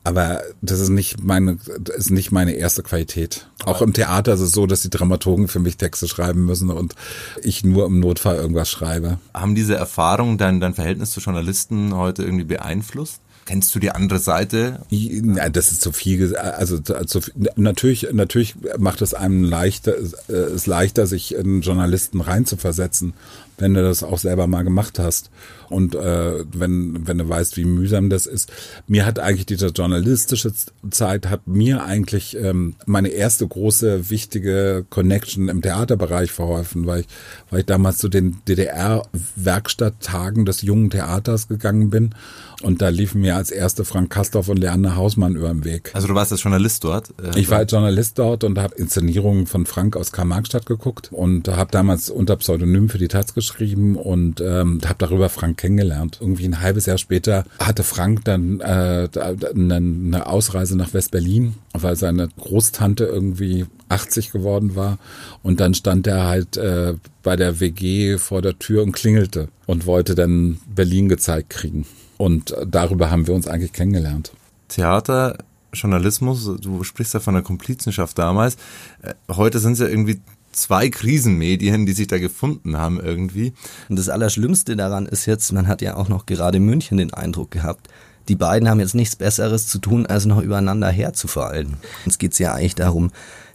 Aber 0.04 0.42
das 0.60 0.80
ist 0.80 0.88
nicht 0.88 1.22
meine, 1.22 1.58
ist 1.96 2.10
nicht 2.10 2.32
meine 2.32 2.52
erste 2.52 2.82
Qualität. 2.82 3.46
Auch 3.64 3.82
im 3.82 3.92
Theater 3.92 4.34
ist 4.34 4.40
es 4.40 4.52
so, 4.52 4.66
dass 4.66 4.80
die 4.80 4.90
Dramaturgen 4.90 5.46
für 5.46 5.60
mich 5.60 5.76
Texte 5.76 6.08
schreiben 6.08 6.44
müssen 6.44 6.70
und 6.70 6.94
ich 7.42 7.62
nur 7.62 7.86
im 7.86 8.00
Notfall 8.00 8.36
irgendwas 8.36 8.68
schreibe. 8.68 9.18
Haben 9.32 9.54
diese 9.54 9.76
Erfahrungen 9.76 10.38
dein, 10.38 10.58
dein 10.60 10.74
Verhältnis 10.74 11.12
zu 11.12 11.20
Journalisten 11.20 11.94
heute 11.94 12.24
irgendwie 12.24 12.44
beeinflusst? 12.44 13.20
Kennst 13.44 13.74
du 13.74 13.80
die 13.80 13.90
andere 13.90 14.20
Seite? 14.20 14.80
Ja, 14.90 15.48
das 15.48 15.72
ist 15.72 15.82
zu 15.82 15.90
viel. 15.92 16.36
Also 16.36 16.78
zu, 16.78 17.20
natürlich, 17.56 18.08
natürlich 18.12 18.54
macht 18.78 19.02
es 19.02 19.14
einem 19.14 19.42
leichter, 19.42 19.94
äh, 20.28 20.32
es 20.32 20.66
leichter, 20.66 21.06
sich 21.08 21.34
in 21.34 21.60
Journalisten 21.60 22.20
reinzuversetzen, 22.20 23.14
wenn 23.58 23.74
du 23.74 23.82
das 23.82 24.04
auch 24.04 24.18
selber 24.18 24.46
mal 24.46 24.62
gemacht 24.62 25.00
hast 25.00 25.30
und 25.72 25.94
äh, 25.94 26.44
wenn 26.52 27.06
wenn 27.06 27.18
du 27.18 27.28
weißt, 27.28 27.56
wie 27.56 27.64
mühsam 27.64 28.10
das 28.10 28.26
ist. 28.26 28.52
Mir 28.86 29.06
hat 29.06 29.18
eigentlich 29.18 29.46
diese 29.46 29.68
journalistische 29.68 30.52
Zeit 30.90 31.28
hat 31.28 31.46
mir 31.46 31.84
eigentlich 31.84 32.36
ähm, 32.36 32.76
meine 32.86 33.08
erste 33.08 33.46
große 33.46 34.10
wichtige 34.10 34.84
Connection 34.90 35.48
im 35.48 35.62
Theaterbereich 35.62 36.30
verholfen, 36.32 36.86
weil 36.86 37.00
ich 37.00 37.06
weil 37.50 37.60
ich 37.60 37.66
damals 37.66 37.98
zu 37.98 38.08
den 38.08 38.38
DDR-Werkstatttagen 38.48 40.44
des 40.44 40.62
jungen 40.62 40.90
Theaters 40.90 41.48
gegangen 41.48 41.90
bin 41.90 42.14
und 42.62 42.80
da 42.80 42.88
liefen 42.88 43.20
mir 43.20 43.36
als 43.36 43.50
erste 43.50 43.84
Frank 43.84 44.10
Kastorf 44.10 44.48
und 44.48 44.58
Leander 44.58 44.96
Hausmann 44.96 45.34
über 45.36 45.48
den 45.48 45.64
Weg. 45.64 45.90
Also 45.94 46.08
du 46.08 46.14
warst 46.14 46.32
als 46.32 46.42
Journalist 46.42 46.84
dort? 46.84 47.10
Äh, 47.22 47.38
ich 47.38 47.50
war 47.50 47.58
als 47.58 47.72
Journalist 47.72 48.18
dort 48.18 48.44
und 48.44 48.58
habe 48.58 48.74
Inszenierungen 48.76 49.46
von 49.46 49.66
Frank 49.66 49.96
aus 49.96 50.12
Karl-Marx-Stadt 50.12 50.66
geguckt 50.66 51.08
und 51.12 51.48
habe 51.48 51.70
damals 51.70 52.10
unter 52.10 52.36
Pseudonym 52.36 52.88
für 52.88 52.98
die 52.98 53.08
Taz 53.08 53.34
geschrieben 53.34 53.96
und 53.96 54.40
ähm, 54.40 54.80
habe 54.84 54.96
darüber 54.98 55.28
Frank 55.28 55.58
kennengelernt. 55.62 56.18
Irgendwie 56.20 56.44
ein 56.44 56.60
halbes 56.60 56.86
Jahr 56.86 56.98
später 56.98 57.44
hatte 57.60 57.84
Frank 57.84 58.24
dann 58.24 58.60
äh, 58.60 59.08
eine 59.14 60.26
Ausreise 60.26 60.76
nach 60.76 60.92
West-Berlin, 60.92 61.54
weil 61.72 61.94
seine 61.94 62.28
Großtante 62.36 63.04
irgendwie 63.04 63.66
80 63.88 64.32
geworden 64.32 64.74
war 64.74 64.98
und 65.44 65.60
dann 65.60 65.74
stand 65.74 66.08
er 66.08 66.24
halt 66.24 66.56
äh, 66.56 66.94
bei 67.22 67.36
der 67.36 67.60
WG 67.60 68.18
vor 68.18 68.42
der 68.42 68.58
Tür 68.58 68.82
und 68.82 68.90
klingelte 68.90 69.48
und 69.66 69.86
wollte 69.86 70.16
dann 70.16 70.58
Berlin 70.66 71.08
gezeigt 71.08 71.50
kriegen. 71.50 71.86
Und 72.18 72.56
darüber 72.66 73.12
haben 73.12 73.28
wir 73.28 73.34
uns 73.34 73.46
eigentlich 73.46 73.72
kennengelernt. 73.72 74.32
Theater, 74.66 75.38
Journalismus, 75.72 76.50
du 76.60 76.82
sprichst 76.82 77.14
ja 77.14 77.20
von 77.20 77.34
der 77.34 77.44
Komplizenschaft 77.44 78.18
damals. 78.18 78.56
Äh, 79.02 79.14
heute 79.30 79.60
sind 79.60 79.74
es 79.74 79.78
ja 79.78 79.86
irgendwie 79.86 80.20
zwei 80.52 80.88
Krisenmedien, 80.88 81.86
die 81.86 81.92
sich 81.92 82.06
da 82.06 82.18
gefunden 82.18 82.76
haben 82.76 83.00
irgendwie. 83.00 83.52
Und 83.88 83.98
das 83.98 84.08
Allerschlimmste 84.08 84.76
daran 84.76 85.06
ist 85.06 85.26
jetzt, 85.26 85.52
man 85.52 85.66
hat 85.66 85.82
ja 85.82 85.96
auch 85.96 86.08
noch 86.08 86.26
gerade 86.26 86.58
in 86.58 86.64
München 86.64 86.98
den 86.98 87.12
Eindruck 87.12 87.50
gehabt, 87.50 87.88
die 88.28 88.36
beiden 88.36 88.68
haben 88.68 88.80
jetzt 88.80 88.94
nichts 88.94 89.16
Besseres 89.16 89.66
zu 89.66 89.78
tun, 89.78 90.06
als 90.06 90.26
noch 90.26 90.40
übereinander 90.40 90.88
herzufallen. 90.88 91.74
Uns 92.04 92.18
geht 92.18 92.32
es 92.32 92.38
ja 92.38 92.54
eigentlich 92.54 92.76
darum, 92.76 93.10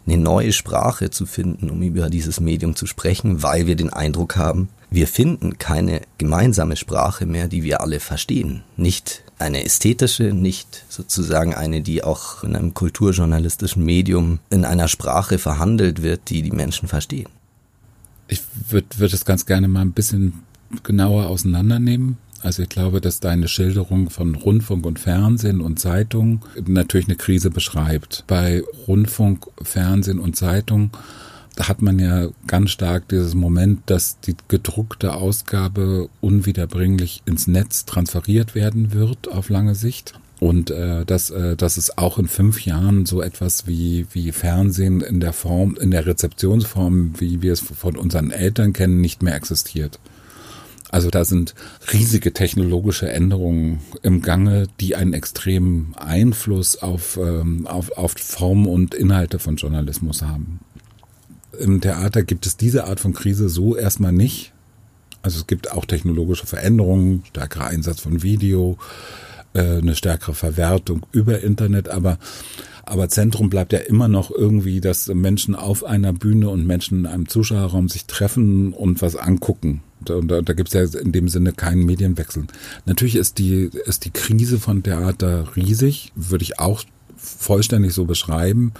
eine 0.06 0.18
neue 0.18 0.54
Sprache 0.54 1.10
zu 1.10 1.25
finden, 1.25 1.70
um 1.70 1.82
über 1.82 2.10
dieses 2.10 2.39
Medium 2.39 2.75
zu 2.75 2.86
sprechen, 2.86 3.44
weil 3.44 3.68
wir 3.68 3.75
den 3.75 3.92
Eindruck 3.92 4.36
haben, 4.36 4.70
wir 4.89 5.08
finden 5.08 5.58
keine 5.58 6.01
gemeinsame 6.18 6.77
Sprache 6.77 7.25
mehr, 7.25 7.48
die 7.48 7.63
wir 7.63 7.82
alle 7.82 8.00
verstehen. 8.00 8.63
Nicht 8.77 9.24
eine 9.39 9.63
ästhetische, 9.63 10.34
nicht 10.34 10.86
sozusagen 10.89 11.53
eine, 11.53 11.82
die 11.82 12.03
auch 12.03 12.44
in 12.44 12.56
einem 12.56 12.74
kulturjournalistischen 12.74 13.86
Medium 13.86 14.39
in 14.50 14.65
einer 14.65 14.88
Sprache 14.88 15.38
verhandelt 15.38 16.01
wird, 16.01 16.29
die 16.29 16.41
die 16.41 16.51
Menschen 16.51 16.88
verstehen. 16.88 17.29
Ich 18.27 18.41
würde 18.70 18.88
würd 18.98 19.13
es 19.13 19.25
ganz 19.25 19.46
gerne 19.46 19.67
mal 19.67 19.82
ein 19.82 19.94
bisschen 19.94 20.34
genauer 20.84 21.27
auseinandernehmen. 21.27 22.17
Also 22.41 22.63
ich 22.63 22.70
glaube, 22.70 23.01
dass 23.01 23.20
deine 23.20 23.48
Schilderung 23.48 24.10
von 24.10 24.36
Rundfunk 24.36 24.86
und 24.86 25.00
Fernsehen 25.00 25.62
und 25.62 25.79
Zeitung 25.79 26.46
natürlich 26.65 27.08
eine 27.08 27.15
Krise 27.15 27.50
beschreibt. 27.50 28.24
Bei 28.27 28.63
Rundfunk, 28.88 29.48
Fernsehen 29.62 30.20
und 30.20 30.36
Zeitung 30.36 30.91
hat 31.60 31.82
man 31.82 32.00
ja 32.00 32.30
ganz 32.46 32.72
stark 32.72 33.08
dieses 33.10 33.34
Moment, 33.34 33.82
dass 33.88 34.20
die 34.20 34.36
gedruckte 34.48 35.14
Ausgabe 35.14 36.10
unwiederbringlich 36.22 37.24
ins 37.26 37.48
Netz 37.48 37.86
transferiert 37.86 38.56
werden 38.56 38.94
wird 38.94 39.32
auf 39.32 39.50
lange 39.50 39.76
Sicht. 39.76 40.14
Und 40.40 40.70
äh, 40.70 41.04
dass, 41.04 41.32
äh, 41.32 41.56
dass 41.56 41.78
es 41.78 41.98
auch 41.98 42.20
in 42.20 42.28
fünf 42.28 42.64
Jahren 42.64 43.08
so 43.08 43.24
etwas 43.24 43.66
wie, 43.66 44.06
wie 44.12 44.32
Fernsehen 44.32 45.02
in 45.02 45.20
der 45.20 45.34
Form, 45.34 45.76
in 45.82 45.90
der 45.90 46.06
Rezeptionsform, 46.06 47.14
wie 47.18 47.42
wir 47.42 47.54
es 47.54 47.60
von 47.62 47.98
unseren 47.98 48.30
Eltern 48.30 48.72
kennen, 48.72 49.02
nicht 49.02 49.24
mehr 49.24 49.36
existiert. 49.36 50.00
Also 50.90 51.10
da 51.10 51.26
sind 51.26 51.54
riesige 51.92 52.34
technologische 52.34 53.10
Änderungen 53.10 53.82
im 54.04 54.22
Gange, 54.22 54.68
die 54.80 54.96
einen 54.96 55.14
extremen 55.14 55.94
Einfluss 55.96 56.78
auf, 56.78 57.18
ähm, 57.18 57.68
auf, 57.68 57.98
auf 57.98 58.14
Form 58.14 58.68
und 58.68 58.94
Inhalte 58.94 59.40
von 59.40 59.58
Journalismus 59.58 60.22
haben. 60.22 60.60
Im 61.60 61.82
Theater 61.82 62.24
gibt 62.24 62.46
es 62.46 62.58
diese 62.58 62.86
Art 62.86 63.00
von 63.00 63.13
Krise 63.13 63.50
so 63.50 63.75
erstmal 63.75 64.12
nicht. 64.12 64.54
Also 65.22 65.39
es 65.39 65.48
gibt 65.48 65.72
auch 65.72 65.86
technologische 65.86 66.46
Veränderungen, 66.46 67.24
stärkerer 67.30 67.68
Einsatz 67.68 68.00
von 68.00 68.24
Video, 68.24 68.77
äh, 69.54 69.77
eine 69.77 69.96
stärkere 69.96 70.34
Verwertung 70.34 71.06
über 71.12 71.42
Internet, 71.42 71.89
aber 71.89 72.20
aber 72.88 73.10
Zentrum 73.10 73.50
bleibt 73.50 73.74
ja 73.74 73.80
immer 73.80 74.08
noch 74.08 74.32
irgendwie, 74.32 74.80
dass 74.80 75.10
Menschen 75.10 75.56
auf 75.56 75.84
einer 75.84 76.13
Bühne 76.13 76.50
und 76.50 76.66
Menschen 76.66 77.00
in 77.00 77.06
einem 77.06 77.27
Zuschauerraum 77.27 77.89
sich 77.89 78.06
treffen 78.06 78.72
und 78.72 79.01
was 79.01 79.18
angucken. 79.18 79.82
Und 80.08 80.32
da, 80.32 80.42
da 80.42 80.54
gibt 80.54 80.74
es 80.74 80.74
ja 80.74 81.00
in 81.00 81.12
dem 81.12 81.27
Sinne 81.27 81.51
keinen 81.51 81.86
Medienwechsel. 81.86 82.46
Natürlich 82.86 83.18
ist 83.18 83.39
die, 83.39 83.70
ist 83.86 84.06
die 84.06 84.12
Krise 84.12 84.58
von 84.58 84.84
Theater 84.84 85.54
riesig, 85.58 86.13
würde 86.16 86.44
ich 86.44 86.60
auch 86.60 86.84
vollständig 87.18 87.94
so 87.94 88.06
beschreiben, 88.06 88.72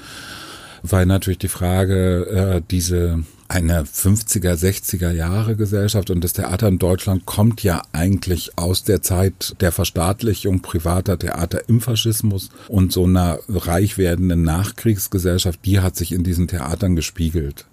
weil 0.84 1.06
natürlich 1.06 1.40
die 1.40 1.48
Frage, 1.48 2.26
äh, 2.58 2.62
diese 2.70 3.24
eine 3.48 3.84
50er, 3.84 4.56
60er 4.56 5.12
Jahre 5.12 5.56
Gesellschaft 5.56 6.10
und 6.10 6.24
das 6.24 6.34
Theater 6.34 6.68
in 6.68 6.80
Deutschland 6.80 7.26
kommt 7.26 7.64
ja 7.64 7.82
eigentlich 7.94 8.58
aus 8.58 8.84
der 8.84 9.02
Zeit 9.02 9.56
der 9.62 9.72
Verstaatlichung 9.72 10.62
privater 10.62 11.18
Theater 11.18 11.70
im 11.70 11.80
Faschismus 11.80 12.50
und 12.68 12.92
so 12.92 13.06
einer 13.06 13.40
reich 13.48 13.98
werdenden 13.98 14.44
Nachkriegsgesellschaft, 14.44 15.62
die 15.66 15.80
hat 15.80 15.96
sich 15.96 16.12
in 16.12 16.24
diesen 16.24 16.48
Theatern 16.48 16.96
gespiegelt. 16.96 17.66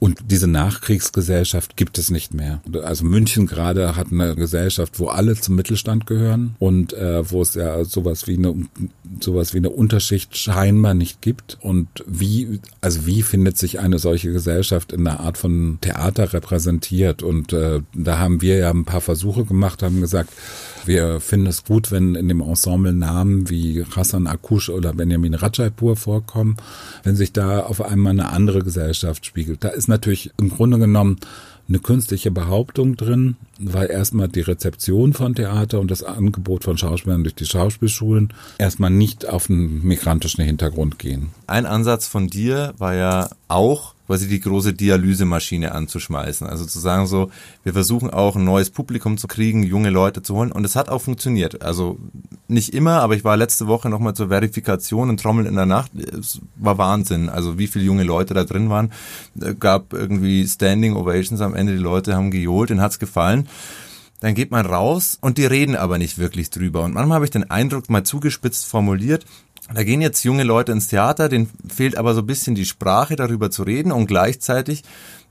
Und 0.00 0.18
diese 0.30 0.46
Nachkriegsgesellschaft 0.46 1.76
gibt 1.76 1.98
es 1.98 2.10
nicht 2.10 2.32
mehr. 2.32 2.60
Also 2.84 3.04
München 3.04 3.46
gerade 3.46 3.96
hat 3.96 4.12
eine 4.12 4.36
Gesellschaft, 4.36 5.00
wo 5.00 5.08
alle 5.08 5.34
zum 5.34 5.56
Mittelstand 5.56 6.06
gehören 6.06 6.54
und 6.60 6.92
äh, 6.92 7.28
wo 7.28 7.42
es 7.42 7.54
ja 7.54 7.84
sowas 7.84 8.28
wie 8.28 8.36
eine 8.36 8.54
sowas 9.20 9.54
wie 9.54 9.58
eine 9.58 9.70
Unterschicht 9.70 10.36
scheinbar 10.36 10.94
nicht 10.94 11.20
gibt. 11.20 11.58
Und 11.60 11.88
wie 12.06 12.60
also 12.80 13.06
wie 13.06 13.22
findet 13.22 13.58
sich 13.58 13.80
eine 13.80 13.98
solche 13.98 14.30
Gesellschaft 14.30 14.92
in 14.92 15.06
einer 15.06 15.18
Art 15.18 15.36
von 15.36 15.78
Theater 15.80 16.32
repräsentiert? 16.32 17.24
Und 17.24 17.52
äh, 17.52 17.80
da 17.92 18.18
haben 18.18 18.40
wir 18.40 18.58
ja 18.58 18.70
ein 18.70 18.84
paar 18.84 19.00
Versuche 19.00 19.44
gemacht, 19.44 19.82
haben 19.82 20.00
gesagt, 20.00 20.30
wir 20.88 21.20
finden 21.20 21.46
es 21.46 21.64
gut, 21.64 21.92
wenn 21.92 22.14
in 22.14 22.28
dem 22.28 22.40
Ensemble 22.40 22.92
Namen 22.92 23.48
wie 23.48 23.84
Hassan 23.94 24.26
Akush 24.26 24.70
oder 24.70 24.92
Benjamin 24.94 25.34
Rajaipur 25.34 25.96
vorkommen, 25.96 26.56
wenn 27.04 27.14
sich 27.14 27.32
da 27.32 27.60
auf 27.60 27.80
einmal 27.80 28.12
eine 28.12 28.30
andere 28.30 28.60
Gesellschaft 28.60 29.24
spiegelt. 29.24 29.62
Da 29.62 29.68
ist 29.68 29.86
natürlich 29.86 30.32
im 30.38 30.48
Grunde 30.48 30.78
genommen 30.78 31.18
eine 31.68 31.78
künstliche 31.78 32.30
Behauptung 32.30 32.96
drin, 32.96 33.36
weil 33.58 33.90
erstmal 33.90 34.28
die 34.28 34.40
Rezeption 34.40 35.12
von 35.12 35.34
Theater 35.34 35.80
und 35.80 35.90
das 35.90 36.02
Angebot 36.02 36.64
von 36.64 36.78
Schauspielern 36.78 37.22
durch 37.22 37.34
die 37.34 37.44
Schauspielschulen 37.44 38.32
erstmal 38.56 38.90
nicht 38.90 39.28
auf 39.28 39.50
einen 39.50 39.86
migrantischen 39.86 40.42
Hintergrund 40.44 40.98
gehen. 40.98 41.28
Ein 41.46 41.66
Ansatz 41.66 42.08
von 42.08 42.28
dir 42.28 42.72
war 42.78 42.94
ja 42.94 43.28
auch, 43.48 43.94
quasi 44.08 44.26
die 44.26 44.40
große 44.40 44.72
Dialysemaschine 44.72 45.72
anzuschmeißen. 45.72 46.46
Also 46.46 46.64
zu 46.64 46.80
sagen 46.80 47.06
so, 47.06 47.30
wir 47.62 47.74
versuchen 47.74 48.08
auch 48.08 48.36
ein 48.36 48.44
neues 48.44 48.70
Publikum 48.70 49.18
zu 49.18 49.28
kriegen, 49.28 49.62
junge 49.62 49.90
Leute 49.90 50.22
zu 50.22 50.34
holen 50.34 50.50
und 50.50 50.64
es 50.64 50.76
hat 50.76 50.88
auch 50.88 51.02
funktioniert. 51.02 51.60
Also 51.60 51.98
nicht 52.48 52.72
immer, 52.72 53.02
aber 53.02 53.16
ich 53.16 53.24
war 53.24 53.36
letzte 53.36 53.66
Woche 53.66 53.90
nochmal 53.90 54.14
zur 54.14 54.28
Verifikation 54.28 55.10
und 55.10 55.20
Trommeln 55.20 55.46
in 55.46 55.56
der 55.56 55.66
Nacht. 55.66 55.92
Es 55.94 56.40
war 56.56 56.78
Wahnsinn. 56.78 57.28
Also 57.28 57.58
wie 57.58 57.66
viele 57.66 57.84
junge 57.84 58.02
Leute 58.02 58.32
da 58.32 58.44
drin 58.44 58.70
waren. 58.70 58.92
Gab 59.60 59.92
irgendwie 59.92 60.48
Standing 60.48 60.96
Ovations 60.96 61.42
am 61.42 61.54
Ende, 61.54 61.76
die 61.76 61.82
Leute 61.82 62.16
haben 62.16 62.30
gejohlt, 62.30 62.70
denen 62.70 62.80
hat's 62.80 62.98
gefallen 62.98 63.46
dann 64.20 64.34
geht 64.34 64.50
man 64.50 64.66
raus 64.66 65.16
und 65.20 65.38
die 65.38 65.46
reden 65.46 65.76
aber 65.76 65.98
nicht 65.98 66.18
wirklich 66.18 66.50
drüber. 66.50 66.82
Und 66.82 66.94
manchmal 66.94 67.16
habe 67.16 67.24
ich 67.24 67.30
den 67.30 67.50
Eindruck, 67.50 67.88
mal 67.88 68.02
zugespitzt 68.02 68.66
formuliert, 68.66 69.24
da 69.74 69.84
gehen 69.84 70.00
jetzt 70.00 70.24
junge 70.24 70.44
Leute 70.44 70.72
ins 70.72 70.88
Theater, 70.88 71.28
denen 71.28 71.50
fehlt 71.68 71.96
aber 71.96 72.14
so 72.14 72.20
ein 72.20 72.26
bisschen 72.26 72.54
die 72.54 72.64
Sprache, 72.64 73.16
darüber 73.16 73.50
zu 73.50 73.62
reden 73.62 73.92
und 73.92 74.06
gleichzeitig 74.06 74.82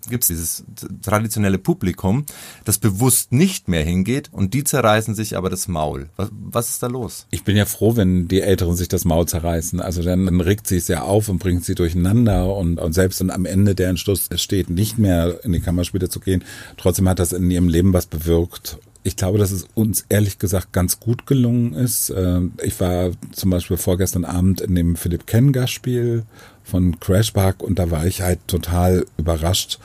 gibt 0.09 0.23
es 0.23 0.27
dieses 0.27 0.63
traditionelle 1.01 1.57
Publikum, 1.57 2.25
das 2.65 2.77
bewusst 2.77 3.31
nicht 3.31 3.67
mehr 3.67 3.83
hingeht 3.83 4.29
und 4.31 4.53
die 4.53 4.63
zerreißen 4.63 5.15
sich 5.15 5.35
aber 5.35 5.49
das 5.49 5.67
Maul. 5.67 6.09
Was, 6.15 6.29
was 6.31 6.69
ist 6.69 6.83
da 6.83 6.87
los? 6.87 7.27
Ich 7.31 7.43
bin 7.43 7.57
ja 7.57 7.65
froh, 7.65 7.95
wenn 7.95 8.27
die 8.27 8.41
Älteren 8.41 8.75
sich 8.75 8.87
das 8.87 9.05
Maul 9.05 9.27
zerreißen. 9.27 9.81
Also 9.81 10.03
dann, 10.03 10.39
regt 10.39 10.67
sie 10.67 10.77
es 10.77 10.87
ja 10.87 11.01
auf 11.01 11.29
und 11.29 11.39
bringt 11.39 11.65
sie 11.65 11.75
durcheinander 11.75 12.55
und, 12.55 12.79
und 12.79 12.93
selbst 12.93 13.19
wenn 13.19 13.31
am 13.31 13.45
Ende 13.45 13.75
der 13.75 13.89
Entschluss 13.89 14.29
steht, 14.35 14.69
nicht 14.69 14.97
mehr 14.97 15.43
in 15.43 15.51
die 15.51 15.59
Kammerspiele 15.59 16.09
zu 16.09 16.19
gehen, 16.19 16.43
trotzdem 16.77 17.09
hat 17.09 17.19
das 17.19 17.33
in 17.33 17.49
ihrem 17.49 17.67
Leben 17.67 17.91
was 17.91 18.05
bewirkt 18.05 18.77
ich 19.07 19.15
glaube, 19.15 19.37
dass 19.37 19.51
es 19.51 19.67
uns 19.73 20.05
ehrlich 20.09 20.37
gesagt 20.37 20.73
ganz 20.73 20.99
gut 20.99 21.25
gelungen 21.25 21.73
ist. 21.73 22.13
Ähm, 22.15 22.51
ich 22.61 22.77
war 22.81 23.11
zum 23.31 23.49
Beispiel 23.49 23.77
vorgestern 23.77 24.25
Abend 24.25 24.59
in 24.59 24.75
dem 24.75 24.97
Philipp 24.97 25.25
Ken 25.25 25.53
Gastspiel 25.53 26.23
von 26.63 26.99
Crashpark 26.99 27.63
und 27.63 27.79
da 27.79 27.89
war 27.89 28.05
ich 28.05 28.21
halt 28.21 28.39
total 28.47 29.05
überrascht. 29.17 29.79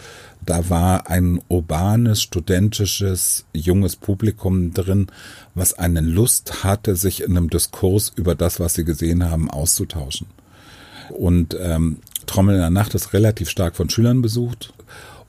Da 0.44 0.68
war 0.68 1.08
ein 1.08 1.40
urbanes, 1.48 2.20
studentisches, 2.20 3.44
junges 3.52 3.94
Publikum 3.94 4.74
drin, 4.74 5.06
was 5.54 5.72
eine 5.74 6.00
Lust 6.00 6.64
hatte, 6.64 6.96
sich 6.96 7.22
in 7.22 7.36
einem 7.36 7.48
Diskurs 7.48 8.12
über 8.16 8.34
das, 8.34 8.58
was 8.58 8.74
sie 8.74 8.84
gesehen 8.84 9.30
haben, 9.30 9.48
auszutauschen. 9.48 10.26
Und 11.10 11.56
ähm, 11.60 11.98
Trommel 12.26 12.56
in 12.56 12.60
der 12.60 12.70
Nacht 12.70 12.96
ist 12.96 13.12
relativ 13.12 13.48
stark 13.48 13.76
von 13.76 13.88
Schülern 13.88 14.20
besucht. 14.20 14.72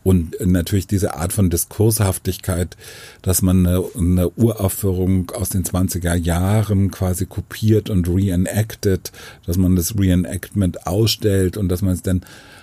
Und 0.03 0.36
natürlich 0.45 0.88
diese 0.88 1.15
Art 1.15 1.31
von 1.31 1.50
Diskurshaftigkeit, 1.50 2.75
dass 3.22 3.41
man 3.41 3.65
eine, 3.65 3.83
eine 3.98 4.29
Uraufführung 4.31 5.31
aus 5.31 5.50
den 5.50 5.63
20er 5.63 6.15
Jahren 6.15 6.91
quasi 6.91 7.25
kopiert 7.25 7.89
und 7.89 8.07
reenacted, 8.10 9.12
dass 9.45 9.57
man 9.57 9.75
das 9.75 9.98
Reenactment 9.98 10.86
ausstellt 10.86 11.55
und 11.55 11.69
dass 11.69 11.81
man 11.81 11.93
es 11.93 12.01
dann 12.01 12.22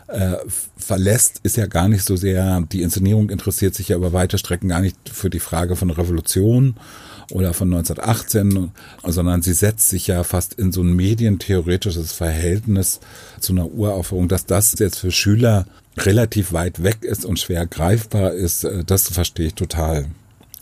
äh, 0.09 0.37
verlässt, 0.77 1.41
ist 1.43 1.57
ja 1.57 1.67
gar 1.67 1.89
nicht 1.89 2.05
so 2.05 2.17
sehr, 2.17 2.63
die 2.73 2.83
Inszenierung 2.83 3.31
interessiert 3.31 3.75
sich 3.75 3.89
ja 3.89 3.97
über 3.97 4.13
weite 4.13 4.39
Strecken 4.39 4.69
gar 4.69 4.81
nicht 4.81 4.97
für 5.09 5.31
die 5.31 5.41
Frage 5.41 5.77
von 5.77 5.91
Revolution 5.91 6.75
oder 7.31 7.55
von 7.55 7.73
1918, 7.73 8.73
sondern 9.07 9.43
sie 9.43 9.53
setzt 9.53 9.89
sich 9.89 10.09
ja 10.09 10.25
fast 10.25 10.55
in 10.55 10.73
so 10.73 10.83
ein 10.83 10.95
medientheoretisches 10.95 12.13
Verhältnis 12.13 13.01
zu 13.39 13.53
einer 13.53 13.71
Uraufführung, 13.71 14.29
dass 14.29 14.47
das 14.47 14.77
jetzt 14.79 14.99
für 14.99 15.13
Schüler 15.13 15.67
relativ 15.97 16.53
weit 16.53 16.83
weg 16.83 17.03
ist 17.03 17.25
und 17.25 17.39
schwer 17.39 17.67
greifbar 17.67 18.33
ist, 18.33 18.65
äh, 18.65 18.85
das 18.85 19.09
verstehe 19.09 19.49
ich 19.49 19.55
total. 19.55 20.07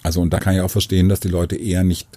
Also 0.03 0.21
und 0.21 0.33
da 0.33 0.39
kann 0.39 0.55
ich 0.55 0.61
auch 0.61 0.71
verstehen, 0.71 1.09
dass 1.09 1.21
die 1.21 1.29
Leute 1.29 1.57
eher 1.57 1.85
nicht 1.85 2.09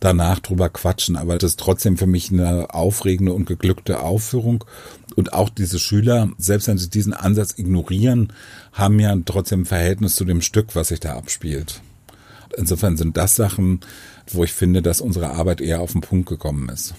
danach 0.00 0.40
drüber 0.40 0.68
quatschen, 0.68 1.16
aber 1.16 1.38
das 1.38 1.52
ist 1.52 1.60
trotzdem 1.60 1.96
für 1.96 2.06
mich 2.06 2.30
eine 2.30 2.74
aufregende 2.74 3.32
und 3.32 3.46
geglückte 3.46 4.00
Aufführung. 4.00 4.64
Und 5.14 5.32
auch 5.32 5.48
diese 5.50 5.78
Schüler, 5.78 6.30
selbst 6.38 6.68
wenn 6.68 6.78
sie 6.78 6.88
diesen 6.88 7.12
Ansatz 7.12 7.58
ignorieren, 7.58 8.32
haben 8.72 8.98
ja 8.98 9.14
trotzdem 9.24 9.62
ein 9.62 9.66
Verhältnis 9.66 10.16
zu 10.16 10.24
dem 10.24 10.40
Stück, 10.40 10.74
was 10.74 10.88
sich 10.88 11.00
da 11.00 11.16
abspielt. 11.16 11.82
Insofern 12.56 12.96
sind 12.96 13.16
das 13.16 13.36
Sachen, 13.36 13.80
wo 14.26 14.44
ich 14.44 14.52
finde, 14.52 14.82
dass 14.82 15.00
unsere 15.00 15.30
Arbeit 15.30 15.60
eher 15.60 15.80
auf 15.80 15.92
den 15.92 16.00
Punkt 16.00 16.28
gekommen 16.28 16.68
ist. 16.68 16.94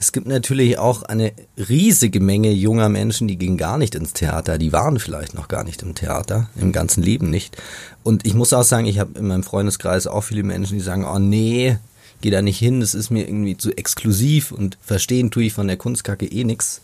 Es 0.00 0.12
gibt 0.12 0.28
natürlich 0.28 0.78
auch 0.78 1.02
eine 1.02 1.32
riesige 1.56 2.20
Menge 2.20 2.52
junger 2.52 2.88
Menschen, 2.88 3.26
die 3.26 3.36
gehen 3.36 3.56
gar 3.56 3.78
nicht 3.78 3.96
ins 3.96 4.12
Theater. 4.12 4.56
Die 4.56 4.72
waren 4.72 5.00
vielleicht 5.00 5.34
noch 5.34 5.48
gar 5.48 5.64
nicht 5.64 5.82
im 5.82 5.96
Theater, 5.96 6.48
im 6.54 6.70
ganzen 6.70 7.02
Leben 7.02 7.30
nicht. 7.30 7.56
Und 8.04 8.24
ich 8.24 8.34
muss 8.34 8.52
auch 8.52 8.62
sagen, 8.62 8.86
ich 8.86 9.00
habe 9.00 9.18
in 9.18 9.26
meinem 9.26 9.42
Freundeskreis 9.42 10.06
auch 10.06 10.22
viele 10.22 10.44
Menschen, 10.44 10.74
die 10.78 10.84
sagen, 10.84 11.04
oh 11.04 11.18
nee, 11.18 11.78
geh 12.20 12.30
da 12.30 12.42
nicht 12.42 12.58
hin, 12.58 12.80
das 12.80 12.94
ist 12.94 13.10
mir 13.10 13.26
irgendwie 13.26 13.56
zu 13.56 13.76
exklusiv 13.76 14.52
und 14.52 14.78
verstehen 14.80 15.32
tue 15.32 15.44
ich 15.44 15.52
von 15.52 15.66
der 15.66 15.76
Kunstkacke 15.76 16.26
eh 16.26 16.44
nix. 16.44 16.80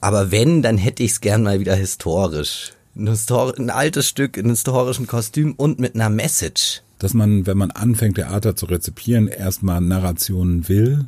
Aber 0.00 0.30
wenn, 0.30 0.62
dann 0.62 0.78
hätte 0.78 1.02
ich 1.02 1.12
es 1.12 1.20
gern 1.20 1.42
mal 1.42 1.60
wieder 1.60 1.74
historisch. 1.74 2.72
Ein, 2.94 3.08
Histor 3.08 3.58
ein 3.58 3.68
altes 3.68 4.08
Stück 4.08 4.38
in 4.38 4.48
historischen 4.48 5.06
Kostüm 5.06 5.52
und 5.56 5.78
mit 5.78 5.94
einer 5.94 6.08
Message. 6.08 6.82
Dass 6.98 7.12
man, 7.12 7.46
wenn 7.46 7.58
man 7.58 7.70
anfängt, 7.70 8.14
Theater 8.14 8.56
zu 8.56 8.66
rezipieren, 8.66 9.28
erstmal 9.28 9.82
Narrationen 9.82 10.66
will, 10.70 11.06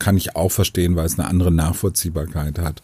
kann 0.00 0.16
ich 0.16 0.34
auch 0.34 0.50
verstehen, 0.50 0.96
weil 0.96 1.06
es 1.06 1.18
eine 1.18 1.28
andere 1.28 1.52
Nachvollziehbarkeit 1.52 2.58
hat. 2.58 2.82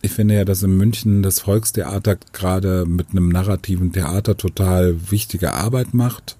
Ich 0.00 0.12
finde 0.12 0.34
ja, 0.34 0.44
dass 0.44 0.62
in 0.62 0.76
München 0.76 1.22
das 1.22 1.40
Volkstheater 1.40 2.16
gerade 2.32 2.86
mit 2.86 3.10
einem 3.10 3.28
narrativen 3.28 3.92
Theater 3.92 4.36
total 4.36 5.10
wichtige 5.10 5.52
Arbeit 5.52 5.92
macht 5.92 6.36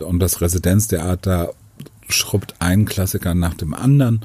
und 0.00 0.18
das 0.18 0.40
Residenztheater 0.40 1.54
schrubbt 2.08 2.54
einen 2.58 2.84
Klassiker 2.84 3.34
nach 3.34 3.54
dem 3.54 3.74
anderen 3.74 4.24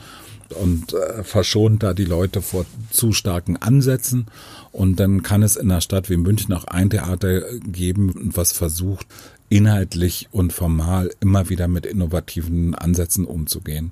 und 0.49 0.93
äh, 0.93 1.23
verschont 1.23 1.83
da 1.83 1.93
die 1.93 2.05
Leute 2.05 2.41
vor 2.41 2.65
zu 2.89 3.13
starken 3.13 3.57
Ansätzen. 3.57 4.27
Und 4.71 4.99
dann 4.99 5.23
kann 5.23 5.43
es 5.43 5.55
in 5.55 5.71
einer 5.71 5.81
Stadt 5.81 6.09
wie 6.09 6.17
München 6.17 6.53
auch 6.53 6.65
ein 6.65 6.89
Theater 6.89 7.41
geben, 7.65 8.31
was 8.33 8.51
versucht, 8.51 9.07
inhaltlich 9.49 10.27
und 10.31 10.53
formal 10.53 11.11
immer 11.19 11.49
wieder 11.49 11.67
mit 11.67 11.85
innovativen 11.85 12.75
Ansätzen 12.75 13.25
umzugehen. 13.25 13.91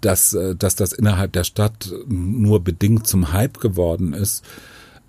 Dass, 0.00 0.32
äh, 0.32 0.54
dass 0.56 0.76
das 0.76 0.92
innerhalb 0.92 1.32
der 1.32 1.44
Stadt 1.44 1.92
nur 2.08 2.62
bedingt 2.62 3.06
zum 3.06 3.32
Hype 3.32 3.60
geworden 3.60 4.12
ist, 4.12 4.44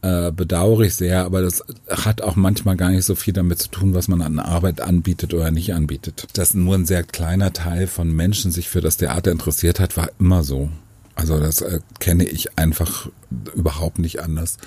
äh, 0.02 0.32
bedauere 0.32 0.82
ich 0.82 0.96
sehr, 0.96 1.26
aber 1.26 1.42
das 1.42 1.64
hat 1.88 2.22
auch 2.24 2.36
manchmal 2.36 2.76
gar 2.76 2.90
nicht 2.90 3.06
so 3.06 3.14
viel 3.14 3.34
damit 3.34 3.60
zu 3.60 3.70
tun, 3.70 3.94
was 3.94 4.08
man 4.08 4.22
an 4.24 4.40
Arbeit 4.40 4.82
anbietet 4.82 5.34
oder 5.34 5.52
nicht 5.52 5.74
anbietet. 5.74 6.28
Dass 6.34 6.56
nur 6.56 6.76
ein 6.76 6.86
sehr 6.86 7.04
kleiner 7.04 7.54
Teil 7.54 7.86
von 7.86 8.12
Menschen 8.12 8.52
sich 8.52 8.68
für 8.68 8.82
das 8.82 8.98
Theater 8.98 9.32
interessiert 9.32 9.80
hat, 9.80 9.98
war 9.98 10.10
immer 10.20 10.44
so. 10.44 10.70
Also 11.14 11.40
das 11.40 11.62
äh, 11.62 11.82
kenne 12.00 12.24
ich 12.24 12.58
einfach 12.58 13.10
überhaupt 13.56 14.00
nicht 14.00 14.22
anders. 14.22 14.58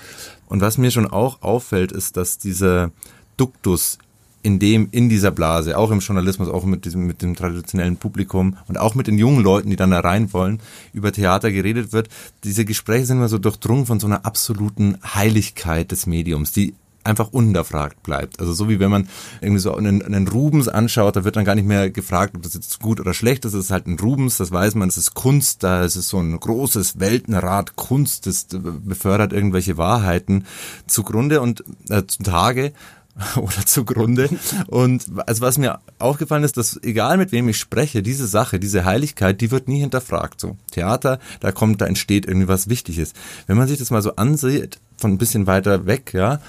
Und 0.47 0.61
was 0.61 0.77
mir 0.77 0.91
schon 0.91 1.07
auch 1.07 1.41
auffällt, 1.41 1.91
ist, 1.91 2.15
dass 2.15 2.37
dieser 2.37 2.91
Duktus 3.35 3.97
in 4.45 4.59
dem, 4.59 4.89
in 4.91 5.09
dieser 5.09 5.31
Blase, 5.31 5.75
auch 5.75 5.89
im 5.89 6.01
Journalismus, 6.01 6.49
auch 6.49 6.65
mit 6.65 6.85
diesem, 6.85 7.07
mit 7.07 7.23
dem 7.23 7.35
traditionellen 7.35 7.97
Publikum 7.97 8.57
und 8.67 8.77
auch 8.77 8.93
mit 8.93 9.07
den 9.07 9.17
jungen 9.17 9.43
Leuten, 9.43 9.71
die 9.71 9.75
dann 9.75 9.89
da 9.89 10.01
rein 10.01 10.33
wollen, 10.33 10.59
über 10.93 11.11
Theater 11.11 11.51
geredet 11.51 11.93
wird. 11.93 12.09
Diese 12.43 12.63
Gespräche 12.63 13.07
sind 13.07 13.17
immer 13.17 13.27
so 13.27 13.39
durchdrungen 13.39 13.87
von 13.87 13.99
so 13.99 14.05
einer 14.05 14.23
absoluten 14.23 14.99
Heiligkeit 15.15 15.89
des 15.89 16.05
Mediums, 16.05 16.51
die 16.51 16.75
einfach 17.03 17.29
unterfragt 17.29 18.03
bleibt. 18.03 18.39
Also 18.39 18.53
so 18.53 18.69
wie 18.69 18.79
wenn 18.79 18.91
man 18.91 19.09
irgendwie 19.41 19.61
so 19.61 19.73
einen, 19.73 20.03
einen 20.03 20.27
Rubens 20.27 20.67
anschaut, 20.67 21.15
da 21.15 21.23
wird 21.23 21.37
dann 21.37 21.45
gar 21.45 21.55
nicht 21.55 21.67
mehr 21.67 21.89
gefragt, 21.89 22.35
ob 22.35 22.43
das 22.43 22.53
jetzt 22.53 22.79
gut 22.79 22.99
oder 22.99 23.15
schlecht 23.15 23.45
ist. 23.45 23.55
Es 23.55 23.65
ist 23.65 23.71
halt 23.71 23.87
ein 23.87 23.97
Rubens, 23.97 24.37
das 24.37 24.51
weiß 24.51 24.75
man, 24.75 24.89
es 24.89 24.97
ist 24.97 25.15
Kunst, 25.15 25.63
da 25.63 25.83
ist 25.83 25.95
es 25.95 26.07
so 26.07 26.19
ein 26.19 26.39
großes 26.39 26.99
Weltenrad 26.99 27.75
Kunst, 27.75 28.27
das 28.27 28.45
befördert 28.51 29.33
irgendwelche 29.33 29.77
Wahrheiten 29.77 30.45
zugrunde 30.85 31.41
und 31.41 31.63
äh, 31.89 32.03
zutage 32.05 32.73
oder 33.35 33.65
zugrunde. 33.65 34.29
Und 34.67 35.05
also 35.25 35.41
was 35.41 35.57
mir 35.57 35.79
aufgefallen 35.99 36.43
ist, 36.43 36.57
dass 36.57 36.81
egal 36.83 37.17
mit 37.17 37.31
wem 37.31 37.47
ich 37.47 37.57
spreche, 37.57 38.03
diese 38.03 38.27
Sache, 38.27 38.59
diese 38.59 38.85
Heiligkeit, 38.85 39.39
die 39.41 39.51
wird 39.51 39.67
nie 39.67 39.79
hinterfragt. 39.79 40.41
So 40.41 40.57
Theater, 40.71 41.19
da 41.39 41.51
kommt, 41.51 41.81
da 41.81 41.85
entsteht 41.85 42.25
irgendwie 42.25 42.47
was 42.47 42.67
Wichtiges. 42.67 43.13
Wenn 43.47 43.57
man 43.57 43.67
sich 43.67 43.77
das 43.77 43.91
mal 43.91 44.01
so 44.01 44.15
ansieht, 44.15 44.79
von 44.97 45.11
ein 45.11 45.17
bisschen 45.17 45.47
weiter 45.47 45.85
weg, 45.85 46.13
ja, 46.13 46.39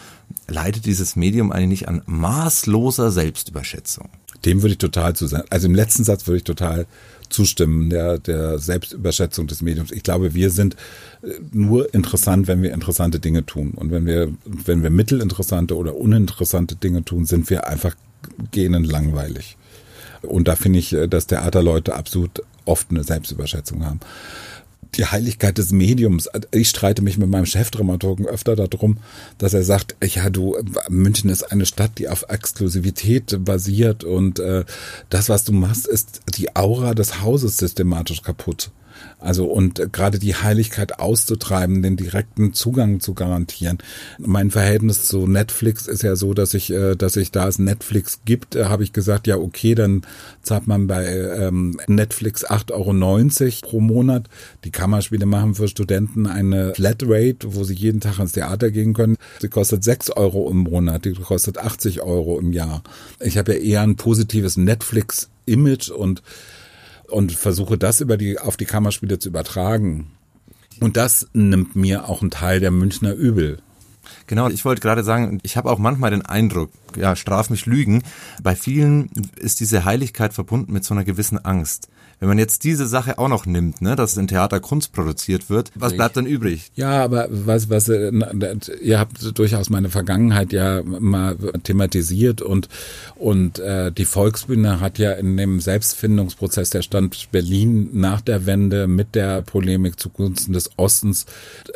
leidet 0.48 0.86
dieses 0.86 1.16
Medium 1.16 1.52
eigentlich 1.52 1.66
nicht 1.66 1.88
an 1.88 2.02
maßloser 2.06 3.10
Selbstüberschätzung. 3.10 4.08
Dem 4.44 4.62
würde 4.62 4.72
ich 4.72 4.78
total 4.78 5.14
zu 5.14 5.26
sein. 5.26 5.42
Also 5.50 5.66
im 5.66 5.74
letzten 5.74 6.04
Satz 6.04 6.26
würde 6.26 6.38
ich 6.38 6.44
total 6.44 6.86
zustimmen, 7.28 7.90
der, 7.90 8.18
der 8.18 8.58
Selbstüberschätzung 8.58 9.46
des 9.46 9.62
Mediums. 9.62 9.90
Ich 9.92 10.02
glaube, 10.02 10.34
wir 10.34 10.50
sind 10.50 10.76
äh, 11.22 11.28
nur 11.52 11.92
interessant, 11.94 12.46
wenn 12.48 12.62
wir 12.62 12.72
interessante 12.72 13.20
Dinge 13.20 13.44
tun. 13.46 13.72
Und 13.72 13.90
wenn 13.90 14.06
wir, 14.06 14.32
wenn 14.44 14.82
wir 14.82 14.90
mittelinteressante 14.90 15.76
oder 15.76 15.96
uninteressante 15.96 16.76
Dinge 16.76 17.04
tun, 17.04 17.26
sind 17.26 17.50
wir 17.50 17.66
einfach 17.66 17.94
gähnend 18.50 18.86
langweilig. 18.86 19.56
Und 20.22 20.48
da 20.48 20.56
finde 20.56 20.78
ich, 20.78 20.92
äh, 20.92 21.08
dass 21.08 21.26
Theaterleute 21.26 21.94
absolut 21.94 22.42
oft 22.64 22.90
eine 22.90 23.04
Selbstüberschätzung 23.04 23.84
haben 23.84 24.00
die 24.94 25.04
Heiligkeit 25.04 25.58
des 25.58 25.72
Mediums. 25.72 26.28
Ich 26.50 26.68
streite 26.68 27.02
mich 27.02 27.18
mit 27.18 27.28
meinem 27.28 27.46
Chefdramaturgen 27.46 28.26
öfter 28.26 28.56
darum, 28.56 28.98
dass 29.38 29.54
er 29.54 29.62
sagt, 29.62 29.96
ja, 30.02 30.30
du, 30.30 30.56
München 30.88 31.30
ist 31.30 31.52
eine 31.52 31.66
Stadt, 31.66 31.98
die 31.98 32.08
auf 32.08 32.26
Exklusivität 32.28 33.44
basiert 33.44 34.04
und 34.04 34.38
äh, 34.38 34.64
das, 35.10 35.28
was 35.28 35.44
du 35.44 35.52
machst, 35.52 35.86
ist 35.86 36.20
die 36.36 36.54
Aura 36.56 36.94
des 36.94 37.22
Hauses 37.22 37.56
systematisch 37.56 38.22
kaputt. 38.22 38.70
Also 39.18 39.46
und 39.46 39.92
gerade 39.92 40.18
die 40.18 40.34
Heiligkeit 40.34 40.98
auszutreiben, 40.98 41.82
den 41.82 41.96
direkten 41.96 42.52
Zugang 42.52 43.00
zu 43.00 43.14
garantieren. 43.14 43.78
Mein 44.18 44.50
Verhältnis 44.50 45.06
zu 45.06 45.26
Netflix 45.26 45.86
ist 45.86 46.02
ja 46.02 46.16
so, 46.16 46.34
dass 46.34 46.54
ich, 46.54 46.70
äh, 46.70 46.94
dass 46.96 47.16
ich 47.16 47.32
da 47.32 47.48
es 47.48 47.58
Netflix 47.58 48.20
gibt, 48.24 48.54
äh, 48.54 48.66
habe 48.66 48.82
ich 48.84 48.92
gesagt, 48.92 49.26
ja 49.26 49.36
okay, 49.36 49.74
dann 49.74 50.02
zahlt 50.42 50.66
man 50.66 50.86
bei 50.86 51.06
ähm, 51.06 51.78
Netflix 51.86 52.46
8,90 52.46 52.72
Euro 53.64 53.70
pro 53.70 53.80
Monat. 53.80 54.28
Die 54.64 54.70
Kammerspiele 54.70 55.26
machen 55.26 55.54
für 55.54 55.68
Studenten 55.68 56.26
eine 56.26 56.74
Flatrate, 56.74 57.54
wo 57.54 57.64
sie 57.64 57.74
jeden 57.74 58.00
Tag 58.00 58.18
ins 58.18 58.32
Theater 58.32 58.70
gehen 58.70 58.94
können. 58.94 59.16
Sie 59.40 59.48
kostet 59.48 59.82
6 59.84 60.10
Euro 60.10 60.50
im 60.50 60.58
Monat, 60.58 61.04
die 61.04 61.12
kostet 61.12 61.58
80 61.58 62.02
Euro 62.02 62.38
im 62.38 62.52
Jahr. 62.52 62.82
Ich 63.20 63.38
habe 63.38 63.54
ja 63.54 63.58
eher 63.58 63.82
ein 63.82 63.96
positives 63.96 64.56
Netflix-Image 64.56 65.90
und 65.90 66.22
und 67.08 67.32
versuche 67.32 67.78
das 67.78 68.00
über 68.00 68.16
die, 68.16 68.38
auf 68.38 68.56
die 68.56 68.64
Kammerspiele 68.64 69.18
zu 69.18 69.28
übertragen. 69.28 70.12
Und 70.80 70.96
das 70.96 71.28
nimmt 71.32 71.76
mir 71.76 72.08
auch 72.08 72.20
einen 72.20 72.30
Teil 72.30 72.60
der 72.60 72.70
Münchner 72.70 73.14
übel. 73.14 73.58
Genau, 74.26 74.48
ich 74.48 74.64
wollte 74.64 74.80
gerade 74.80 75.04
sagen, 75.04 75.40
ich 75.42 75.56
habe 75.56 75.70
auch 75.70 75.78
manchmal 75.78 76.10
den 76.10 76.24
Eindruck, 76.24 76.70
ja, 76.96 77.16
straf 77.16 77.50
mich 77.50 77.66
Lügen, 77.66 78.02
bei 78.42 78.54
vielen 78.54 79.10
ist 79.36 79.60
diese 79.60 79.84
Heiligkeit 79.84 80.32
verbunden 80.32 80.72
mit 80.72 80.84
so 80.84 80.94
einer 80.94 81.04
gewissen 81.04 81.44
Angst. 81.44 81.88
Wenn 82.18 82.28
man 82.28 82.38
jetzt 82.38 82.64
diese 82.64 82.86
Sache 82.86 83.18
auch 83.18 83.28
noch 83.28 83.44
nimmt, 83.44 83.82
ne, 83.82 83.94
dass 83.94 84.16
in 84.16 84.26
Theater 84.26 84.58
Kunst 84.58 84.92
produziert 84.92 85.50
wird, 85.50 85.70
was 85.74 85.94
bleibt 85.94 86.16
dann 86.16 86.24
übrig? 86.24 86.70
Ja, 86.74 87.04
aber 87.04 87.28
was, 87.30 87.68
was, 87.68 87.88
äh, 87.90 88.10
ihr 88.80 88.98
habt 88.98 89.38
durchaus 89.38 89.68
meine 89.68 89.90
Vergangenheit 89.90 90.52
ja 90.52 90.82
mal 90.82 91.36
thematisiert 91.62 92.40
und, 92.40 92.68
und 93.16 93.58
äh, 93.58 93.92
die 93.92 94.06
Volksbühne 94.06 94.80
hat 94.80 94.98
ja 94.98 95.12
in 95.12 95.36
dem 95.36 95.60
Selbstfindungsprozess 95.60 96.70
der 96.70 96.82
Stand 96.82 97.28
Berlin 97.32 97.90
nach 97.92 98.22
der 98.22 98.46
Wende 98.46 98.86
mit 98.86 99.14
der 99.14 99.42
Polemik 99.42 100.00
zugunsten 100.00 100.54
des 100.54 100.70
Ostens 100.78 101.26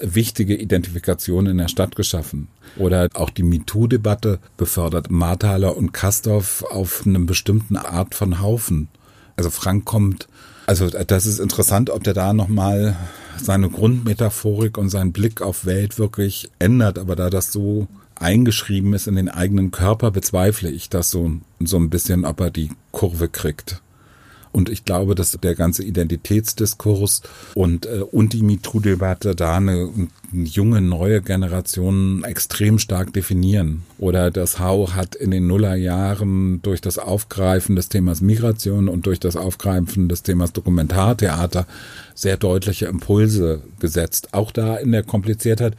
wichtige 0.00 0.56
Identifikationen 0.56 1.52
in 1.52 1.58
der 1.58 1.68
Stadt 1.68 1.96
geschaffen. 1.96 2.48
Oder 2.78 3.08
auch 3.14 3.30
die 3.30 3.42
MeToo-Debatte 3.42 4.38
befördert 4.56 5.10
Marthaler 5.10 5.76
und 5.76 5.92
Kastorf 5.92 6.64
auf 6.70 7.02
einem 7.04 7.26
bestimmten 7.26 7.76
Art 7.76 8.14
von 8.14 8.40
Haufen. 8.40 8.88
Also 9.40 9.48
Frank 9.48 9.86
kommt, 9.86 10.28
also 10.66 10.90
das 10.90 11.24
ist 11.24 11.38
interessant, 11.38 11.88
ob 11.88 12.04
der 12.04 12.12
da 12.12 12.34
nochmal 12.34 12.94
seine 13.42 13.70
Grundmetaphorik 13.70 14.76
und 14.76 14.90
seinen 14.90 15.12
Blick 15.12 15.40
auf 15.40 15.64
Welt 15.64 15.98
wirklich 15.98 16.50
ändert. 16.58 16.98
Aber 16.98 17.16
da 17.16 17.30
das 17.30 17.50
so 17.50 17.88
eingeschrieben 18.16 18.92
ist 18.92 19.06
in 19.06 19.16
den 19.16 19.30
eigenen 19.30 19.70
Körper, 19.70 20.10
bezweifle 20.10 20.68
ich 20.68 20.90
das 20.90 21.10
so, 21.10 21.32
so 21.58 21.78
ein 21.78 21.88
bisschen, 21.88 22.26
ob 22.26 22.38
er 22.40 22.50
die 22.50 22.70
Kurve 22.92 23.28
kriegt. 23.28 23.80
Und 24.52 24.68
ich 24.68 24.84
glaube, 24.84 25.14
dass 25.14 25.32
der 25.32 25.54
ganze 25.54 25.84
Identitätsdiskurs 25.84 27.22
und, 27.54 27.86
äh, 27.86 28.00
und 28.10 28.32
die 28.32 28.42
MeToo-Debatte 28.42 29.36
da 29.36 29.56
eine, 29.56 29.90
eine 30.32 30.44
junge, 30.44 30.80
neue 30.80 31.22
Generation 31.22 32.24
extrem 32.24 32.78
stark 32.78 33.12
definieren. 33.12 33.82
Oder 33.98 34.30
das 34.30 34.58
Hau 34.58 34.92
hat 34.92 35.14
in 35.14 35.30
den 35.30 35.46
Nullerjahren 35.46 36.62
durch 36.62 36.80
das 36.80 36.98
Aufgreifen 36.98 37.76
des 37.76 37.88
Themas 37.88 38.20
Migration 38.20 38.88
und 38.88 39.06
durch 39.06 39.20
das 39.20 39.36
Aufgreifen 39.36 40.08
des 40.08 40.22
Themas 40.22 40.52
Dokumentartheater 40.52 41.66
sehr 42.14 42.36
deutliche 42.36 42.86
Impulse 42.86 43.62
gesetzt. 43.78 44.28
Auch 44.32 44.50
da 44.50 44.76
in 44.76 44.90
der 44.90 45.04
Kompliziertheit 45.04 45.76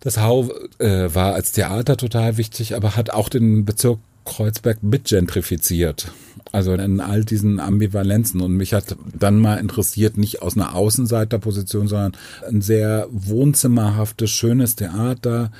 das 0.00 0.18
Hau 0.18 0.50
äh, 0.78 1.12
war 1.14 1.34
als 1.34 1.52
Theater 1.52 1.96
total 1.96 2.36
wichtig, 2.36 2.76
aber 2.76 2.96
hat 2.96 3.10
auch 3.10 3.28
den 3.28 3.64
Bezirk 3.64 3.98
Kreuzberg 4.24 4.82
mitgentrifiziert. 4.82 6.12
Also 6.52 6.72
in 6.72 7.00
all 7.00 7.24
diesen 7.24 7.60
Ambivalenzen. 7.60 8.40
Und 8.40 8.56
mich 8.56 8.72
hat 8.72 8.96
dann 9.18 9.38
mal 9.40 9.56
interessiert, 9.56 10.16
nicht 10.16 10.42
aus 10.42 10.56
einer 10.56 10.74
Außenseiterposition, 10.74 11.88
sondern 11.88 12.12
ein 12.48 12.62
sehr 12.62 13.08
wohnzimmerhaftes, 13.10 14.30
schönes 14.30 14.76
Theater, 14.76 15.50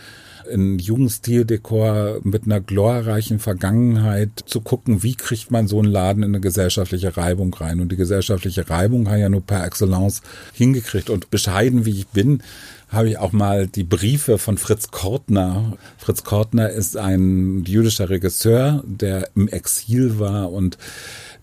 in 0.46 0.78
Jugendstildekor 0.78 2.20
mit 2.22 2.44
einer 2.44 2.61
glorreichen 2.61 3.38
Vergangenheit 3.38 4.30
zu 4.46 4.61
gucken, 4.61 5.02
wie 5.02 5.14
kriegt 5.14 5.50
man 5.50 5.68
so 5.68 5.78
einen 5.78 5.90
Laden 5.90 6.22
in 6.22 6.30
eine 6.30 6.40
gesellschaftliche 6.40 7.16
Reibung 7.16 7.52
rein. 7.54 7.80
Und 7.80 7.92
die 7.92 7.96
gesellschaftliche 7.96 8.68
Reibung 8.68 9.09
hat 9.09 9.18
ja 9.18 9.28
nur 9.28 9.42
per 9.42 9.64
Excellence 9.64 10.22
hingekriegt. 10.52 11.11
Und 11.11 11.30
bescheiden 11.30 11.85
wie 11.85 11.98
ich 11.98 12.06
bin, 12.09 12.42
habe 12.88 13.09
ich 13.09 13.18
auch 13.18 13.32
mal 13.32 13.66
die 13.66 13.85
Briefe 13.85 14.38
von 14.38 14.59
Fritz 14.59 14.90
Kortner. 14.90 15.76
Fritz 15.98 16.24
Kortner 16.24 16.70
ist 16.70 16.96
ein 16.96 17.64
jüdischer 17.64 18.11
Regisseur, 18.11 18.85
der 18.87 19.30
im 19.35 19.48
Exil 19.48 20.18
war 20.18 20.52
und 20.52 20.78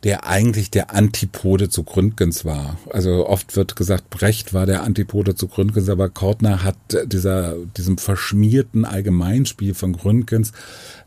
der 0.03 0.27
eigentlich 0.27 0.69
der 0.69 0.93
Antipode 0.93 1.69
zu 1.69 1.83
Gründgens 1.83 2.43
war. 2.43 2.77
Also 2.89 3.27
oft 3.27 3.55
wird 3.55 3.77
gesagt, 3.77 4.09
Brecht 4.09 4.53
war 4.53 4.65
der 4.65 4.83
Antipode 4.83 5.35
zu 5.35 5.47
Gründgens, 5.47 5.87
aber 5.87 6.09
Kortner 6.09 6.63
hat 6.63 6.75
dieser, 7.05 7.55
diesem 7.77 7.97
verschmierten 7.97 8.83
Allgemeinspiel 8.83 9.73
von 9.73 9.93
Gründgens 9.93 10.51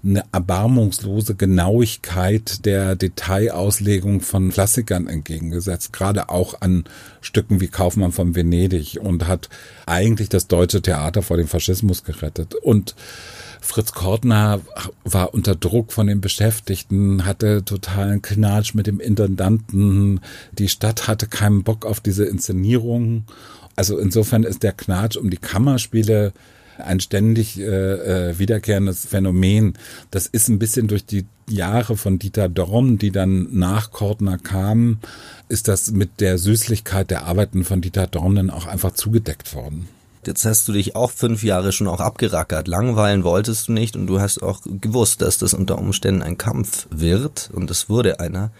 eine 0.02 0.24
erbarmungslose 0.32 1.34
Genauigkeit 1.34 2.64
der 2.64 2.96
Detailauslegung 2.96 4.22
von 4.22 4.50
Klassikern 4.50 5.08
entgegengesetzt, 5.08 5.92
gerade 5.92 6.30
auch 6.30 6.62
an 6.62 6.84
Stücken 7.20 7.60
wie 7.60 7.68
Kaufmann 7.68 8.12
von 8.12 8.34
Venedig 8.34 8.98
und 9.00 9.26
hat 9.26 9.50
eigentlich 9.84 10.30
das 10.30 10.46
deutsche 10.46 10.80
Theater 10.80 11.20
vor 11.20 11.36
dem 11.36 11.48
Faschismus 11.48 12.02
gerettet. 12.02 12.54
Und 12.54 12.94
Fritz 13.60 13.92
Kortner 13.92 14.60
war 15.04 15.34
unter 15.34 15.54
Druck 15.54 15.92
von 15.92 16.06
den 16.06 16.20
Beschäftigten, 16.20 17.24
hatte 17.24 17.64
totalen 17.64 18.22
Knatsch 18.22 18.74
mit 18.74 18.86
dem 18.86 19.00
Intendanten. 19.00 20.20
Die 20.52 20.68
Stadt 20.68 21.08
hatte 21.08 21.26
keinen 21.26 21.62
Bock 21.62 21.84
auf 21.84 22.00
diese 22.00 22.24
Inszenierung. 22.24 23.24
Also 23.74 23.98
insofern 23.98 24.42
ist 24.42 24.62
der 24.62 24.72
Knatsch 24.72 25.16
um 25.16 25.30
die 25.30 25.36
Kammerspiele 25.36 26.32
ein 26.78 27.00
ständig 27.00 27.58
äh, 27.58 27.64
äh, 28.30 28.38
wiederkehrendes 28.38 29.06
Phänomen. 29.06 29.74
Das 30.10 30.26
ist 30.26 30.48
ein 30.48 30.58
bisschen 30.58 30.88
durch 30.88 31.04
die 31.04 31.26
Jahre 31.48 31.96
von 31.96 32.18
Dieter 32.18 32.48
Dorn, 32.48 32.98
die 32.98 33.10
dann 33.10 33.48
nach 33.52 33.92
Kortner 33.92 34.38
kamen, 34.38 35.00
ist 35.48 35.68
das 35.68 35.90
mit 35.92 36.20
der 36.20 36.38
Süßlichkeit 36.38 37.10
der 37.10 37.24
Arbeiten 37.24 37.64
von 37.64 37.80
Dieter 37.80 38.06
Dorn 38.06 38.34
dann 38.34 38.50
auch 38.50 38.66
einfach 38.66 38.92
zugedeckt 38.92 39.54
worden. 39.54 39.88
Jetzt 40.26 40.44
hast 40.44 40.66
du 40.68 40.72
dich 40.72 40.96
auch 40.96 41.10
fünf 41.10 41.42
Jahre 41.42 41.72
schon 41.72 41.86
auch 41.86 42.00
abgerackert. 42.00 42.68
Langweilen 42.68 43.24
wolltest 43.24 43.68
du 43.68 43.72
nicht 43.72 43.96
und 43.96 44.06
du 44.06 44.20
hast 44.20 44.42
auch 44.42 44.60
gewusst, 44.64 45.22
dass 45.22 45.38
das 45.38 45.54
unter 45.54 45.78
Umständen 45.78 46.22
ein 46.22 46.38
Kampf 46.38 46.86
wird 46.90 47.50
und 47.52 47.70
es 47.70 47.88
wurde 47.88 48.20
einer. 48.20 48.50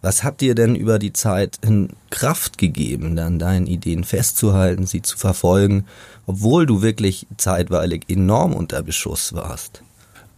Was 0.00 0.24
hat 0.24 0.40
dir 0.40 0.56
denn 0.56 0.74
über 0.74 0.98
die 0.98 1.12
Zeit 1.12 1.58
hin 1.64 1.90
Kraft 2.10 2.58
gegeben, 2.58 3.14
dann 3.14 3.38
deinen 3.38 3.68
Ideen 3.68 4.02
festzuhalten, 4.02 4.84
sie 4.84 5.00
zu 5.00 5.16
verfolgen, 5.16 5.86
obwohl 6.26 6.66
du 6.66 6.82
wirklich 6.82 7.28
zeitweilig 7.36 8.06
enorm 8.08 8.52
unter 8.52 8.82
Beschuss 8.82 9.32
warst? 9.32 9.82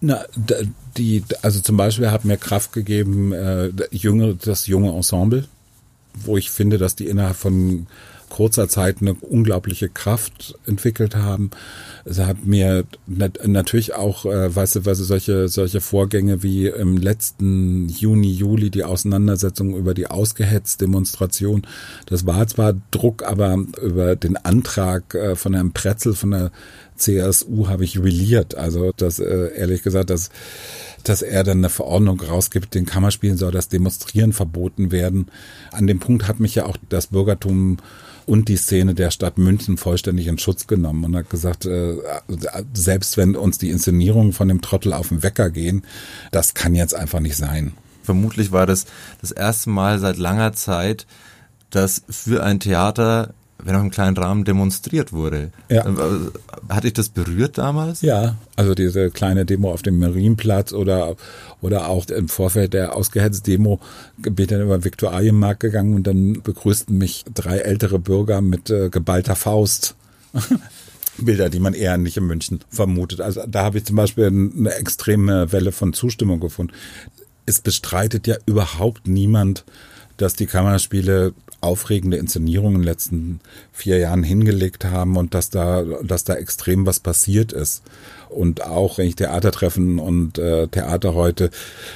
Na, 0.03 0.23
die, 0.99 1.25
also 1.41 1.61
zum 1.61 1.79
Beispiel 1.79 2.11
hat 2.11 2.27
mir 2.27 2.37
Kraft 2.37 2.75
gegeben 2.75 3.33
äh, 3.33 3.71
junge, 3.91 4.35
das 4.35 4.67
junge 4.67 4.93
Ensemble, 4.95 5.47
wo 6.13 6.37
ich 6.37 6.51
finde, 6.51 6.77
dass 6.77 6.95
die 6.95 7.07
innerhalb 7.07 7.37
von 7.37 7.87
kurzer 8.35 8.69
Zeit 8.69 8.97
eine 9.01 9.15
unglaubliche 9.15 9.89
Kraft 9.89 10.59
entwickelt 10.67 11.15
haben. 11.15 11.51
Es 12.05 12.19
hat 12.19 12.45
mir 12.45 12.85
nat 13.07 13.39
natürlich 13.47 13.95
auch, 13.95 14.27
äh, 14.27 14.55
weißt 14.55 14.75
du, 14.75 14.85
weißt 14.85 15.01
du, 15.01 15.05
solche, 15.05 15.47
solche 15.47 15.81
Vorgänge 15.81 16.43
wie 16.43 16.67
im 16.67 16.97
letzten 16.97 17.89
Juni, 17.89 18.33
Juli 18.33 18.71
die 18.71 18.83
Auseinandersetzung 18.83 19.77
über 19.77 19.95
die 19.95 20.09
Ausgehetzt-Demonstration. 20.09 21.63
Das 22.07 22.27
war 22.27 22.45
zwar 22.49 22.75
Druck, 22.91 23.23
aber 23.23 23.57
über 23.81 24.17
den 24.17 24.37
Antrag 24.37 25.15
äh, 25.15 25.37
von 25.37 25.55
Herrn 25.55 25.71
Pretzel 25.71 26.15
von 26.15 26.33
der 26.33 26.51
CSU 26.97 27.69
habe 27.69 27.85
ich 27.85 27.95
jubiliert. 27.95 28.55
Also 28.55 28.93
das 28.97 29.19
äh, 29.19 29.51
ehrlich 29.57 29.83
gesagt, 29.83 30.11
dass 30.11 30.31
dass 31.05 31.21
er 31.23 31.45
dann 31.45 31.59
eine 31.59 31.69
Verordnung 31.69 32.21
rausgibt, 32.21 32.75
den 32.75 32.87
Kammerspielen 32.87 33.37
soll 33.37 33.53
das 33.53 33.69
Demonstrieren 33.69 34.33
verboten 34.33 34.91
werden. 34.91 35.27
An 35.71 35.87
dem 35.87 36.01
Punkt 36.01 36.27
hat 36.27 36.41
mich 36.41 36.55
ja 36.55 36.65
auch 36.65 36.79
das 36.89 37.09
Bürgertum 37.09 37.77
und 38.27 38.49
die 38.49 38.57
Szene 38.57 38.95
der 38.95 39.11
Stadt 39.11 39.37
München 39.37 39.77
vollständig 39.77 40.27
in 40.27 40.39
Schutz 40.39 40.67
genommen 40.67 41.05
und 41.05 41.17
hat 41.17 41.29
gesagt, 41.29 41.67
äh, 41.67 41.97
selbst 42.73 43.17
wenn 43.19 43.37
uns 43.37 43.59
die 43.59 43.71
Inszenierungen 43.71 44.33
von 44.33 44.49
dem 44.49 44.63
Trottel 44.63 44.95
auf 44.95 45.09
den 45.09 45.23
Wecker 45.23 45.51
gehen, 45.51 45.85
das 46.31 46.55
kann 46.55 46.75
jetzt 46.75 46.95
einfach 46.95 47.21
nicht 47.21 47.37
sein. 47.37 47.75
Vermutlich 48.03 48.51
war 48.51 48.67
das 48.67 48.87
das 49.21 49.31
erste 49.31 49.71
Mal 49.71 49.99
seit 49.99 50.17
langer 50.17 50.55
Zeit, 50.55 51.07
dass 51.71 52.03
für 52.09 52.43
ein 52.43 52.61
Theater 52.61 53.35
wenn 53.63 53.77
auch 53.77 53.83
im 53.83 53.91
kleinen 53.91 54.17
Rahmen 54.17 54.45
demonstriert 54.45 55.13
wurde. 55.13 55.51
Ja. 55.69 55.87
Äh, 55.87 56.31
Hatte 56.69 56.89
ich 56.89 56.93
das 56.93 57.09
berührt 57.09 57.57
damals? 57.57 58.03
Ja, 58.03 58.37
also 58.57 58.75
diese 58.75 59.11
kleine 59.11 59.47
Demo 59.47 59.73
auf 59.73 59.83
dem 59.83 59.99
Marienplatz 59.99 60.73
oder, 60.73 61.17
oder 61.61 61.89
auch 61.89 62.07
im 62.07 62.29
Vorfeld 62.29 62.75
der 62.75 62.97
ausgehetzten 62.97 63.45
Demo 63.45 63.81
bin 64.17 64.35
ich 64.39 64.49
dann 64.49 64.63
über 64.63 64.85
Viktualienmarkt 64.85 65.61
gegangen 65.61 65.95
und 65.95 66.07
dann 66.07 66.43
begrüßten 66.43 66.97
mich 66.97 67.25
drei 67.33 67.59
ältere 67.59 67.99
Bürger 67.99 68.41
mit 68.41 68.71
äh, 68.71 68.91
geballter 68.91 69.37
Faust. 69.37 69.95
Bilder, 71.17 71.49
die 71.49 71.61
man 71.61 71.75
eher 71.75 71.97
nicht 71.97 72.17
in 72.17 72.27
München 72.27 72.61
vermutet. 72.71 73.21
Also 73.21 73.43
da 73.47 73.63
habe 73.63 73.79
ich 73.79 73.85
zum 73.85 73.95
Beispiel 73.95 74.27
eine 74.27 74.75
extreme 74.75 75.53
Welle 75.53 75.71
von 75.71 75.93
Zustimmung 75.93 76.41
gefunden. 76.41 76.75
Es 77.47 77.61
bestreitet 77.61 78.27
ja 78.27 78.37
überhaupt 78.47 79.07
niemand, 79.07 79.65
dass 80.17 80.35
die 80.35 80.47
Kammerspiele 80.47 81.33
aufregende 81.65 82.17
Inszenierungen 82.17 82.77
in 82.77 82.83
den 82.83 82.89
letzten 82.89 83.41
vier 83.73 83.99
Jahren 83.99 84.23
hingelegt 84.23 84.85
haben 84.85 85.17
und 85.17 85.35
dass 85.35 85.51
da, 85.51 85.83
dass 86.03 86.25
da 86.25 86.35
extrem 86.35 86.87
was 86.87 87.01
passiert 87.01 87.53
ist. 87.53 87.83
Und 88.29 88.65
auch 88.65 88.99
wenn 88.99 89.07
ich 89.07 89.17
Theatertreffen 89.17 89.99
und 89.99 90.39
äh, 90.39 90.67
Theater 90.67 91.15
heute 91.15 91.51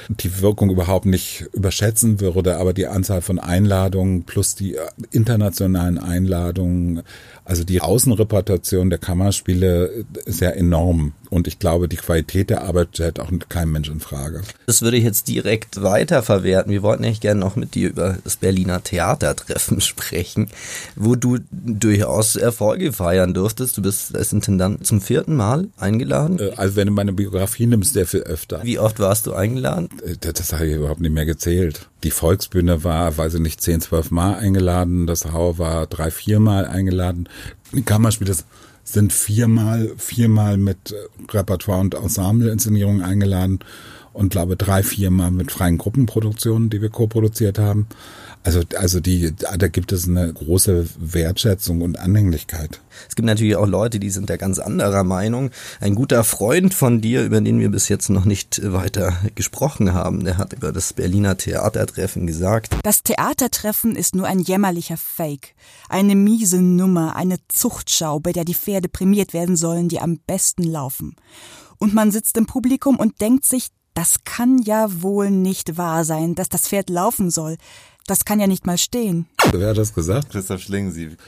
die 0.08 0.40
Wirkung 0.40 0.70
überhaupt 0.70 1.04
nicht 1.04 1.46
überschätzen 1.52 2.20
würde, 2.20 2.58
aber 2.58 2.72
die 2.72 2.86
Anzahl 2.86 3.22
von 3.22 3.38
Einladungen 3.38 4.22
plus 4.22 4.54
die 4.54 4.74
äh, 4.74 4.80
internationalen 5.10 5.98
Einladungen, 5.98 7.02
also 7.44 7.64
die 7.64 7.80
Außenreputation 7.80 8.88
der 8.88 9.00
Kammerspiele 9.00 10.04
ist 10.26 10.40
ja 10.40 10.50
enorm. 10.50 11.12
Und 11.30 11.46
ich 11.46 11.58
glaube, 11.58 11.88
die 11.88 11.96
Qualität 11.96 12.50
der 12.50 12.62
Arbeit 12.62 12.88
stellt 12.94 13.20
auch 13.20 13.30
kein 13.48 13.70
Mensch 13.70 13.88
in 13.88 14.00
Frage. 14.00 14.42
Das 14.66 14.82
würde 14.82 14.96
ich 14.96 15.04
jetzt 15.04 15.28
direkt 15.28 15.82
weiterverwerten. 15.82 16.72
Wir 16.72 16.82
wollten 16.82 17.04
eigentlich 17.04 17.20
gerne 17.20 17.40
noch 17.40 17.56
mit 17.56 17.74
dir 17.74 17.90
über 17.90 18.18
das 18.24 18.36
Berliner 18.36 18.82
Theatertreffen 18.82 19.80
sprechen, 19.82 20.48
wo 20.96 21.16
du 21.16 21.38
durchaus 21.50 22.36
Erfolge 22.36 22.92
feiern 22.92 23.34
durftest. 23.34 23.76
Du 23.76 23.82
bist 23.82 24.16
als 24.16 24.32
Intendant 24.32 24.86
zum 24.86 25.00
vierten 25.00 25.36
Mal 25.36 25.68
eingeladen. 25.76 26.38
Äh, 26.38 26.52
also 26.56 26.76
wenn 26.76 26.86
du 26.86 26.92
meine 26.92 27.12
Biografie 27.12 27.66
nimmst, 27.66 27.92
sehr 27.92 28.06
viel 28.06 28.22
öfter. 28.22 28.60
Wie 28.62 28.78
oft 28.78 28.98
warst 29.00 29.26
du 29.26 29.34
eingeladen? 29.34 29.88
Äh, 30.04 30.16
das, 30.20 30.34
das 30.34 30.52
habe 30.52 30.66
ich 30.66 30.76
überhaupt 30.76 31.00
nicht 31.00 31.12
mehr 31.12 31.26
gezählt. 31.26 31.88
Die 32.04 32.10
Volksbühne 32.10 32.84
war, 32.84 33.16
weiß 33.16 33.34
ich 33.34 33.40
nicht, 33.40 33.60
zehn, 33.60 33.80
zwölf 33.80 34.10
Mal 34.10 34.34
eingeladen. 34.34 35.06
Das 35.06 35.24
Hau 35.26 35.58
war 35.58 35.86
drei, 35.86 36.10
vier 36.10 36.40
Mal 36.40 36.64
eingeladen. 36.64 37.28
Die 37.72 37.82
Kammerspiele 37.82 38.34
sind 38.92 39.12
viermal, 39.12 39.92
viermal 39.96 40.56
mit 40.56 40.94
Repertoire 41.30 41.80
und 41.80 41.94
Ensemble-Inszenierungen 41.94 43.02
eingeladen 43.02 43.60
und 44.12 44.30
glaube 44.30 44.56
drei, 44.56 44.82
viermal 44.82 45.30
mit 45.30 45.52
freien 45.52 45.78
Gruppenproduktionen, 45.78 46.70
die 46.70 46.82
wir 46.82 46.88
co-produziert 46.88 47.58
haben. 47.58 47.86
Also, 48.48 48.62
also 48.78 49.00
die, 49.00 49.36
da 49.36 49.68
gibt 49.68 49.92
es 49.92 50.08
eine 50.08 50.32
große 50.32 50.88
Wertschätzung 50.98 51.82
und 51.82 51.98
Anhänglichkeit. 51.98 52.80
Es 53.06 53.14
gibt 53.14 53.26
natürlich 53.26 53.56
auch 53.56 53.66
Leute, 53.66 54.00
die 54.00 54.08
sind 54.08 54.30
da 54.30 54.38
ganz 54.38 54.58
anderer 54.58 55.04
Meinung. 55.04 55.50
Ein 55.80 55.94
guter 55.94 56.24
Freund 56.24 56.72
von 56.72 57.02
dir, 57.02 57.24
über 57.24 57.42
den 57.42 57.60
wir 57.60 57.68
bis 57.68 57.90
jetzt 57.90 58.08
noch 58.08 58.24
nicht 58.24 58.62
weiter 58.64 59.18
gesprochen 59.34 59.92
haben, 59.92 60.24
der 60.24 60.38
hat 60.38 60.54
über 60.54 60.72
das 60.72 60.94
Berliner 60.94 61.36
Theatertreffen 61.36 62.26
gesagt. 62.26 62.74
Das 62.84 63.02
Theatertreffen 63.02 63.94
ist 63.94 64.14
nur 64.14 64.26
ein 64.26 64.40
jämmerlicher 64.40 64.96
Fake. 64.96 65.54
Eine 65.90 66.14
miese 66.14 66.62
Nummer, 66.62 67.16
eine 67.16 67.36
Zuchtschau, 67.48 68.18
bei 68.18 68.32
der 68.32 68.46
die 68.46 68.54
Pferde 68.54 68.88
prämiert 68.88 69.34
werden 69.34 69.56
sollen, 69.56 69.90
die 69.90 70.00
am 70.00 70.20
besten 70.26 70.62
laufen. 70.62 71.16
Und 71.76 71.92
man 71.92 72.10
sitzt 72.10 72.38
im 72.38 72.46
Publikum 72.46 72.96
und 72.96 73.20
denkt 73.20 73.44
sich, 73.44 73.68
das 73.92 74.22
kann 74.24 74.58
ja 74.62 75.02
wohl 75.02 75.30
nicht 75.30 75.76
wahr 75.76 76.04
sein, 76.04 76.36
dass 76.36 76.48
das 76.48 76.68
Pferd 76.68 76.88
laufen 76.88 77.30
soll. 77.30 77.56
Das 78.08 78.24
kann 78.24 78.40
ja 78.40 78.46
nicht 78.46 78.66
mal 78.66 78.78
stehen. 78.78 79.26
Wer 79.52 79.68
hat 79.68 79.78
das 79.78 79.94
gesagt? 79.94 80.30
Christoph 80.30 80.62
Schlingensief. 80.62 81.18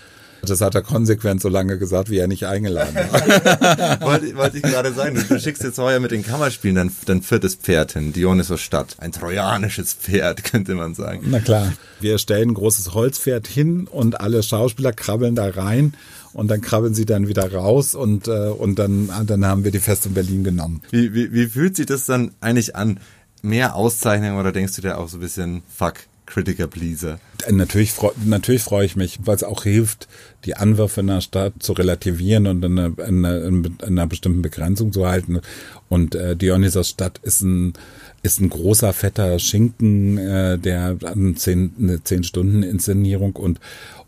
Das 0.43 0.63
hat 0.63 0.75
er 0.75 0.81
konsequent 0.81 1.43
so 1.43 1.51
lange 1.51 1.77
gesagt, 1.77 2.09
wie 2.09 2.17
er 2.17 2.27
nicht 2.27 2.47
eingeladen 2.47 2.95
war. 2.95 4.01
wollte, 4.01 4.35
wollte 4.35 4.57
ich 4.57 4.63
gerade 4.63 4.91
sagen, 4.95 5.15
du, 5.15 5.23
du, 5.23 5.39
schickst 5.39 5.63
jetzt 5.63 5.79
heuer 5.79 6.01
mit 6.01 6.11
den 6.11 6.23
Kammerspielen 6.23 6.77
dein, 6.77 6.91
dein 7.05 7.21
viertes 7.21 7.57
Pferd 7.57 7.93
hin, 7.93 8.15
Dionysos 8.15 8.63
Stadt. 8.63 8.97
Ein 8.99 9.13
trojanisches 9.13 9.93
Pferd, 9.93 10.43
könnte 10.51 10.75
man 10.75 10.95
sagen. 10.95 11.27
Na 11.27 11.41
klar. 11.41 11.71
Wir 12.01 12.17
stellen 12.17 12.51
ein 12.51 12.55
großes 12.55 12.95
Holzpferd 12.95 13.47
hin 13.47 13.87
und 13.87 14.23
alle 14.23 14.43
Schauspieler 14.43 14.95
krabbeln 14.95 15.35
da 15.35 15.51
rein 15.51 15.93
und 16.33 16.49
dann 16.49 16.63
krabbeln 16.63 16.95
sie 16.95 17.05
dann 17.05 17.29
wieder 17.29 17.53
raus 17.53 17.95
und, 17.95 18.27
äh, 18.27 18.49
und 18.49 18.79
dann, 18.79 19.11
dann 19.27 19.45
haben 19.45 19.65
wir 19.65 19.71
die 19.71 19.81
Fest 19.81 20.07
in 20.07 20.15
Berlin 20.15 20.45
genommen. 20.45 20.81
Wie, 20.91 21.13
wie, 21.13 21.31
wie 21.35 21.47
fühlt 21.47 21.77
sich 21.77 21.85
das 21.85 22.07
dann 22.07 22.31
eigentlich 22.41 22.75
an? 22.75 23.01
Mehr 23.43 23.75
Auszeichnungen 23.75 24.39
oder 24.39 24.53
denkst 24.53 24.77
du 24.77 24.83
dir 24.83 24.99
auch 24.99 25.09
so 25.09 25.19
ein 25.19 25.21
bisschen, 25.21 25.63
fuck, 25.75 25.95
Critiker 26.31 26.69
Pleaser. 26.69 27.19
Natürlich, 27.51 27.95
natürlich 28.25 28.63
freue 28.63 28.87
ich 28.87 28.97
mich, 28.97 29.19
weil 29.25 29.37
es 29.37 29.45
auch 29.45 29.65
hilft, 29.65 30.09
die 30.45 30.57
Anwürfe 30.57 31.01
in 31.01 31.09
der 31.09 31.21
Stadt 31.21 31.55
zu 31.59 31.73
relativieren 31.73 32.47
und 32.47 32.65
in 32.65 32.79
einer, 32.79 32.99
in 33.07 33.25
einer, 33.25 33.45
in 33.45 33.79
einer 33.83 34.07
bestimmten 34.07 34.41
Begrenzung 34.41 34.93
zu 34.93 35.07
halten. 35.07 35.41
Und 35.89 36.15
äh, 36.15 36.37
Dionysos 36.37 36.89
Stadt 36.89 37.19
ist 37.23 37.43
ein 37.43 37.75
ist 38.23 38.41
ein 38.41 38.51
großer 38.51 38.93
fetter 38.93 39.39
Schinken, 39.39 40.19
äh, 40.19 40.59
der 40.59 40.99
an 41.05 41.37
zehn, 41.37 41.73
eine 41.79 42.05
zehn 42.05 42.23
Stunden 42.23 42.63
Inszenierung 42.63 43.37
und 43.37 43.61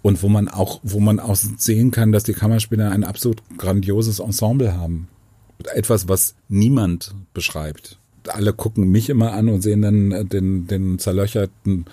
und 0.02 0.22
wo 0.22 0.28
man 0.28 0.48
auch 0.48 0.80
wo 0.82 1.00
man 1.00 1.18
auch 1.18 1.36
sehen 1.36 1.90
kann, 1.90 2.12
dass 2.12 2.24
die 2.24 2.34
Kammerspieler 2.34 2.90
ein 2.90 3.04
absolut 3.04 3.42
grandioses 3.56 4.20
Ensemble 4.20 4.76
haben. 4.76 5.08
Etwas, 5.74 6.08
was 6.08 6.34
niemand 6.48 7.14
beschreibt. 7.34 7.98
Alle 8.28 8.52
gucken 8.52 8.88
mich 8.88 9.08
immer 9.08 9.32
an 9.32 9.48
und 9.48 9.62
sehen 9.62 9.82
dann 9.82 10.28
den 10.28 10.66
den 10.66 10.98
zerlöcherten 10.98 11.86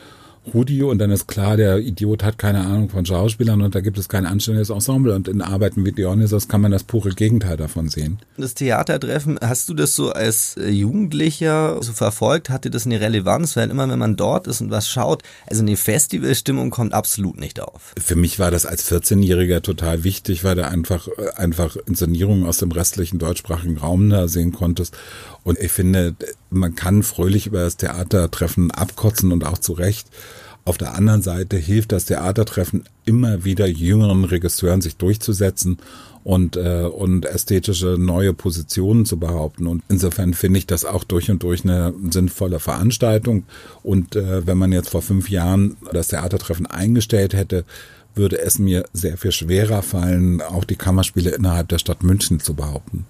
Rudi 0.53 0.83
und 0.83 0.99
dann 0.99 1.11
ist 1.11 1.27
klar, 1.27 1.57
der 1.57 1.79
Idiot 1.79 2.23
hat 2.23 2.37
keine 2.37 2.61
Ahnung 2.61 2.89
von 2.89 3.05
Schauspielern 3.05 3.61
und 3.61 3.75
da 3.75 3.81
gibt 3.81 3.97
es 3.97 4.09
kein 4.09 4.25
anständiges 4.25 4.69
Ensemble 4.69 5.13
und 5.13 5.27
in 5.27 5.41
Arbeiten 5.41 5.85
wie 5.85 5.91
Dionysos 5.91 6.47
kann 6.47 6.61
man 6.61 6.71
das 6.71 6.83
pure 6.83 7.11
Gegenteil 7.11 7.57
davon 7.57 7.89
sehen. 7.89 8.19
Das 8.37 8.53
Theatertreffen, 8.53 9.39
hast 9.41 9.69
du 9.69 9.73
das 9.73 9.95
so 9.95 10.11
als 10.11 10.57
äh, 10.57 10.69
Jugendlicher 10.69 11.81
so 11.81 11.93
verfolgt? 11.93 12.49
Hat 12.49 12.65
dir 12.65 12.71
das 12.71 12.85
eine 12.85 12.99
Relevanz? 12.99 13.55
Weil 13.55 13.69
immer, 13.69 13.89
wenn 13.89 13.99
man 13.99 14.15
dort 14.15 14.47
ist 14.47 14.61
und 14.61 14.71
was 14.71 14.89
schaut, 14.89 15.23
also 15.47 15.61
eine 15.61 15.77
Festivalstimmung 15.77 16.69
kommt 16.69 16.93
absolut 16.93 17.39
nicht 17.39 17.59
auf. 17.59 17.93
Für 17.99 18.15
mich 18.15 18.39
war 18.39 18.51
das 18.51 18.65
als 18.65 18.89
14-Jähriger 18.91 19.61
total 19.61 20.03
wichtig, 20.03 20.43
weil 20.43 20.55
du 20.55 20.67
einfach, 20.67 21.07
einfach 21.35 21.75
Inszenierungen 21.85 22.45
aus 22.45 22.57
dem 22.57 22.71
restlichen 22.71 23.19
deutschsprachigen 23.19 23.77
Raum 23.77 24.09
da 24.09 24.27
sehen 24.27 24.51
konntest 24.51 24.95
und 25.43 25.57
ich 25.59 25.71
finde, 25.71 26.15
man 26.49 26.75
kann 26.75 27.03
fröhlich 27.03 27.47
über 27.47 27.61
das 27.61 27.77
Theatertreffen 27.77 28.71
abkotzen 28.71 29.31
und 29.31 29.45
auch 29.45 29.57
zu 29.57 29.73
Recht. 29.73 30.07
Auf 30.65 30.77
der 30.77 30.93
anderen 30.93 31.21
Seite 31.21 31.57
hilft 31.57 31.91
das 31.91 32.05
Theatertreffen 32.05 32.83
immer 33.05 33.43
wieder 33.43 33.67
jüngeren 33.67 34.23
Regisseuren 34.23 34.81
sich 34.81 34.97
durchzusetzen 34.97 35.77
und, 36.23 36.57
äh, 36.57 36.83
und 36.83 37.25
ästhetische 37.25 37.95
neue 37.97 38.33
Positionen 38.33 39.05
zu 39.05 39.17
behaupten. 39.17 39.67
Und 39.67 39.83
insofern 39.89 40.33
finde 40.33 40.59
ich 40.59 40.67
das 40.67 40.85
auch 40.85 41.03
durch 41.03 41.31
und 41.31 41.41
durch 41.43 41.63
eine 41.63 41.93
sinnvolle 42.11 42.59
Veranstaltung. 42.59 43.45
Und 43.83 44.15
äh, 44.15 44.45
wenn 44.45 44.57
man 44.57 44.71
jetzt 44.71 44.89
vor 44.89 45.01
fünf 45.01 45.29
Jahren 45.29 45.77
das 45.91 46.09
Theatertreffen 46.09 46.67
eingestellt 46.67 47.33
hätte, 47.33 47.65
würde 48.15 48.39
es 48.39 48.59
mir 48.59 48.85
sehr 48.93 49.17
viel 49.17 49.31
schwerer 49.31 49.81
fallen, 49.81 50.41
auch 50.41 50.65
die 50.65 50.75
Kammerspiele 50.75 51.31
innerhalb 51.31 51.69
der 51.69 51.79
Stadt 51.79 52.03
München 52.03 52.39
zu 52.39 52.53
behaupten. 52.53 53.05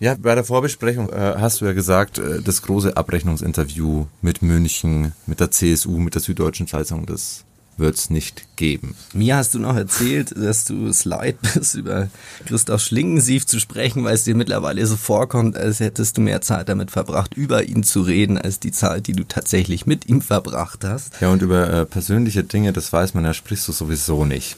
Ja, 0.00 0.14
bei 0.18 0.34
der 0.34 0.44
Vorbesprechung 0.44 1.10
äh, 1.10 1.34
hast 1.38 1.60
du 1.60 1.64
ja 1.64 1.72
gesagt, 1.72 2.18
äh, 2.18 2.40
das 2.40 2.62
große 2.62 2.96
Abrechnungsinterview 2.96 4.06
mit 4.22 4.42
München, 4.42 5.12
mit 5.26 5.40
der 5.40 5.50
CSU, 5.50 5.98
mit 5.98 6.14
der 6.14 6.22
Süddeutschen 6.22 6.68
Zeitung, 6.68 7.04
das 7.04 7.44
wird's 7.78 8.10
nicht 8.10 8.56
geben. 8.56 8.94
Mir 9.12 9.36
hast 9.36 9.54
du 9.54 9.58
noch 9.58 9.76
erzählt, 9.76 10.34
dass 10.36 10.64
du 10.64 10.86
es 10.86 11.04
leid 11.04 11.36
bist, 11.54 11.74
über 11.74 12.08
Christoph 12.46 12.80
Schlingensief 12.80 13.46
zu 13.46 13.58
sprechen, 13.58 14.04
weil 14.04 14.14
es 14.14 14.24
dir 14.24 14.34
mittlerweile 14.34 14.86
so 14.86 14.96
vorkommt, 14.96 15.56
als 15.56 15.80
hättest 15.80 16.16
du 16.16 16.20
mehr 16.20 16.40
Zeit 16.40 16.68
damit 16.68 16.90
verbracht, 16.90 17.34
über 17.34 17.64
ihn 17.64 17.82
zu 17.82 18.02
reden, 18.02 18.38
als 18.38 18.60
die 18.60 18.72
Zeit, 18.72 19.06
die 19.06 19.12
du 19.12 19.24
tatsächlich 19.24 19.86
mit 19.86 20.08
ihm 20.08 20.22
verbracht 20.22 20.84
hast. 20.84 21.20
Ja, 21.20 21.30
und 21.30 21.42
über 21.42 21.72
äh, 21.72 21.86
persönliche 21.86 22.44
Dinge, 22.44 22.72
das 22.72 22.92
weiß 22.92 23.14
man 23.14 23.24
ja, 23.24 23.34
sprichst 23.34 23.66
du 23.66 23.72
sowieso 23.72 24.24
nicht. 24.24 24.56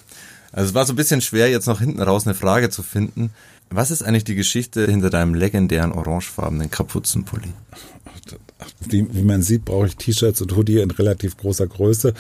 Also 0.52 0.70
es 0.70 0.74
war 0.74 0.84
so 0.84 0.92
ein 0.92 0.96
bisschen 0.96 1.20
schwer, 1.20 1.48
jetzt 1.48 1.66
noch 1.66 1.80
hinten 1.80 2.02
raus 2.02 2.26
eine 2.26 2.34
Frage 2.34 2.70
zu 2.70 2.82
finden. 2.82 3.30
Was 3.72 3.92
ist 3.92 4.02
eigentlich 4.02 4.24
die 4.24 4.34
Geschichte 4.34 4.84
hinter 4.84 5.10
deinem 5.10 5.34
legendären 5.34 5.92
orangefarbenen 5.92 6.70
Kapuzenpulli? 6.70 7.52
Wie, 8.80 9.06
wie 9.14 9.22
man 9.22 9.42
sieht, 9.42 9.64
brauche 9.64 9.86
ich 9.86 9.96
T-Shirts 9.96 10.42
und 10.42 10.56
Hoodie 10.56 10.80
in 10.80 10.90
relativ 10.90 11.36
großer 11.36 11.68
Größe 11.68 12.12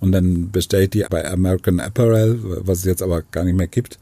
und 0.00 0.10
dann 0.10 0.50
bestelle 0.50 0.84
ich 0.84 0.90
die 0.90 1.04
bei 1.08 1.24
American 1.30 1.78
Apparel, 1.78 2.40
was 2.66 2.78
es 2.78 2.84
jetzt 2.84 3.02
aber 3.02 3.22
gar 3.22 3.44
nicht 3.44 3.56
mehr 3.56 3.68
gibt. 3.68 4.00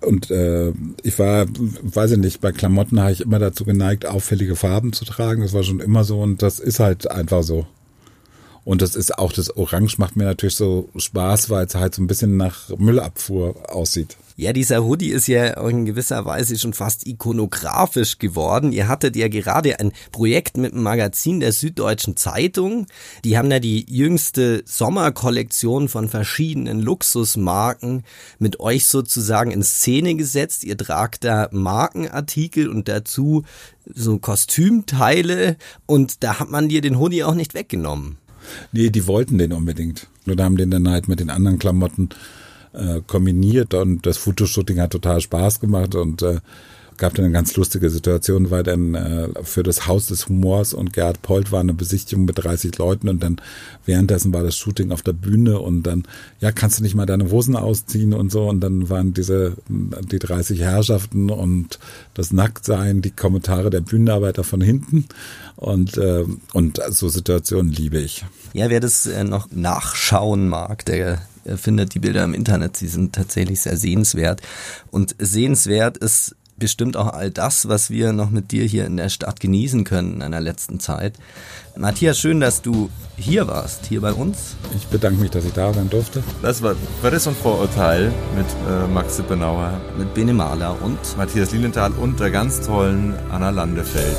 Und 0.00 0.30
äh, 0.32 0.72
ich 1.02 1.18
war, 1.20 1.46
weiß 1.48 2.12
ich 2.12 2.18
nicht, 2.18 2.40
bei 2.40 2.50
Klamotten 2.50 3.00
habe 3.00 3.12
ich 3.12 3.20
immer 3.20 3.38
dazu 3.38 3.64
geneigt, 3.64 4.04
auffällige 4.04 4.56
Farben 4.56 4.92
zu 4.92 5.04
tragen. 5.04 5.42
Das 5.42 5.52
war 5.52 5.62
schon 5.62 5.80
immer 5.80 6.02
so 6.02 6.20
und 6.20 6.42
das 6.42 6.58
ist 6.58 6.80
halt 6.80 7.10
einfach 7.10 7.44
so. 7.44 7.66
Und 8.64 8.82
das 8.82 8.96
ist 8.96 9.18
auch 9.18 9.32
das 9.32 9.56
Orange 9.56 9.98
macht 9.98 10.16
mir 10.16 10.24
natürlich 10.24 10.56
so 10.56 10.88
Spaß, 10.96 11.48
weil 11.48 11.66
es 11.66 11.74
halt 11.74 11.94
so 11.94 12.02
ein 12.02 12.06
bisschen 12.06 12.36
nach 12.36 12.70
Müllabfuhr 12.76 13.72
aussieht. 13.72 14.16
Ja, 14.36 14.52
dieser 14.52 14.82
Hoodie 14.82 15.10
ist 15.10 15.28
ja 15.28 15.46
in 15.68 15.84
gewisser 15.84 16.24
Weise 16.24 16.58
schon 16.58 16.72
fast 16.72 17.06
ikonografisch 17.06 18.18
geworden. 18.18 18.72
Ihr 18.72 18.88
hattet 18.88 19.14
ja 19.14 19.28
gerade 19.28 19.78
ein 19.78 19.92
Projekt 20.10 20.56
mit 20.56 20.72
dem 20.72 20.82
Magazin 20.82 21.38
der 21.38 21.52
Süddeutschen 21.52 22.16
Zeitung. 22.16 22.88
Die 23.24 23.38
haben 23.38 23.48
ja 23.52 23.60
die 23.60 23.86
jüngste 23.88 24.64
Sommerkollektion 24.66 25.88
von 25.88 26.08
verschiedenen 26.08 26.80
Luxusmarken 26.80 28.02
mit 28.40 28.58
euch 28.58 28.86
sozusagen 28.86 29.52
in 29.52 29.62
Szene 29.62 30.16
gesetzt. 30.16 30.64
Ihr 30.64 30.76
tragt 30.76 31.22
da 31.22 31.48
Markenartikel 31.52 32.68
und 32.68 32.88
dazu 32.88 33.44
so 33.86 34.18
Kostümteile 34.18 35.56
und 35.86 36.24
da 36.24 36.40
hat 36.40 36.50
man 36.50 36.68
dir 36.68 36.80
den 36.80 36.98
Hoodie 36.98 37.22
auch 37.22 37.34
nicht 37.34 37.54
weggenommen. 37.54 38.18
Nee, 38.72 38.90
die 38.90 39.06
wollten 39.06 39.38
den 39.38 39.52
unbedingt. 39.52 40.08
Nur 40.24 40.34
da 40.34 40.44
haben 40.44 40.56
den 40.56 40.72
dann 40.72 40.88
halt 40.88 41.06
mit 41.06 41.20
den 41.20 41.30
anderen 41.30 41.60
Klamotten 41.60 42.08
äh, 42.74 43.00
kombiniert 43.06 43.74
und 43.74 44.06
das 44.06 44.18
Fotoshooting 44.18 44.80
hat 44.80 44.90
total 44.90 45.20
Spaß 45.20 45.60
gemacht 45.60 45.94
und 45.94 46.22
äh, 46.22 46.40
gab 46.96 47.14
dann 47.14 47.24
eine 47.24 47.34
ganz 47.34 47.56
lustige 47.56 47.90
Situation, 47.90 48.50
weil 48.50 48.62
dann 48.62 48.94
äh, 48.94 49.28
für 49.42 49.62
das 49.62 49.86
Haus 49.86 50.06
des 50.06 50.28
Humors 50.28 50.74
und 50.74 50.92
Gerhard 50.92 51.22
Polt 51.22 51.52
war 51.52 51.60
eine 51.60 51.74
Besichtigung 51.74 52.24
mit 52.24 52.42
30 52.42 52.76
Leuten 52.78 53.08
und 53.08 53.22
dann 53.22 53.40
währenddessen 53.84 54.32
war 54.32 54.42
das 54.42 54.56
Shooting 54.56 54.92
auf 54.92 55.02
der 55.02 55.12
Bühne 55.12 55.58
und 55.58 55.82
dann, 55.84 56.04
ja, 56.40 56.52
kannst 56.52 56.78
du 56.78 56.82
nicht 56.82 56.94
mal 56.94 57.06
deine 57.06 57.30
Hosen 57.30 57.56
ausziehen 57.56 58.14
und 58.14 58.30
so 58.30 58.48
und 58.48 58.60
dann 58.60 58.88
waren 58.90 59.14
diese, 59.14 59.56
die 59.68 60.18
30 60.18 60.60
Herrschaften 60.60 61.30
und 61.30 61.78
das 62.14 62.32
Nacktsein, 62.32 63.02
die 63.02 63.10
Kommentare 63.10 63.70
der 63.70 63.80
Bühnenarbeiter 63.80 64.44
von 64.44 64.60
hinten 64.60 65.06
und, 65.56 65.96
äh, 65.96 66.24
und 66.52 66.80
so 66.90 67.08
Situationen 67.08 67.72
liebe 67.72 67.98
ich. 67.98 68.24
Ja, 68.52 68.70
wer 68.70 68.80
das 68.80 69.06
äh, 69.06 69.24
noch 69.24 69.48
nachschauen 69.50 70.48
mag, 70.48 70.84
der 70.84 71.20
findet 71.56 71.94
die 71.94 72.00
Bilder 72.00 72.24
im 72.24 72.34
Internet. 72.34 72.76
Sie 72.76 72.88
sind 72.88 73.14
tatsächlich 73.14 73.60
sehr 73.60 73.76
sehenswert. 73.76 74.42
Und 74.90 75.14
sehenswert 75.18 75.96
ist 75.96 76.36
bestimmt 76.56 76.96
auch 76.96 77.12
all 77.12 77.30
das, 77.30 77.68
was 77.68 77.90
wir 77.90 78.12
noch 78.12 78.30
mit 78.30 78.52
dir 78.52 78.64
hier 78.64 78.86
in 78.86 78.96
der 78.96 79.08
Stadt 79.08 79.40
genießen 79.40 79.84
können 79.84 80.14
in 80.14 80.22
einer 80.22 80.40
letzten 80.40 80.80
Zeit. 80.80 81.14
Matthias, 81.76 82.18
schön, 82.18 82.40
dass 82.40 82.62
du 82.62 82.90
hier 83.16 83.48
warst, 83.48 83.86
hier 83.86 84.00
bei 84.00 84.12
uns. 84.12 84.56
Ich 84.76 84.86
bedanke 84.86 85.20
mich, 85.20 85.30
dass 85.30 85.44
ich 85.44 85.52
da 85.52 85.72
sein 85.72 85.90
durfte. 85.90 86.22
Das 86.42 86.62
war 86.62 86.76
Verriss 87.00 87.26
und 87.26 87.36
Vorurteil 87.36 88.12
mit 88.36 88.46
äh, 88.68 88.86
Max 88.86 89.16
Sippenauer, 89.16 89.80
mit 89.98 90.14
Bene 90.14 90.32
Mahler 90.32 90.80
und 90.82 90.98
Matthias 91.16 91.50
Lilienthal 91.50 91.92
und 91.92 92.20
der 92.20 92.30
ganz 92.30 92.60
tollen 92.60 93.14
Anna 93.30 93.50
Landefeld. 93.50 94.16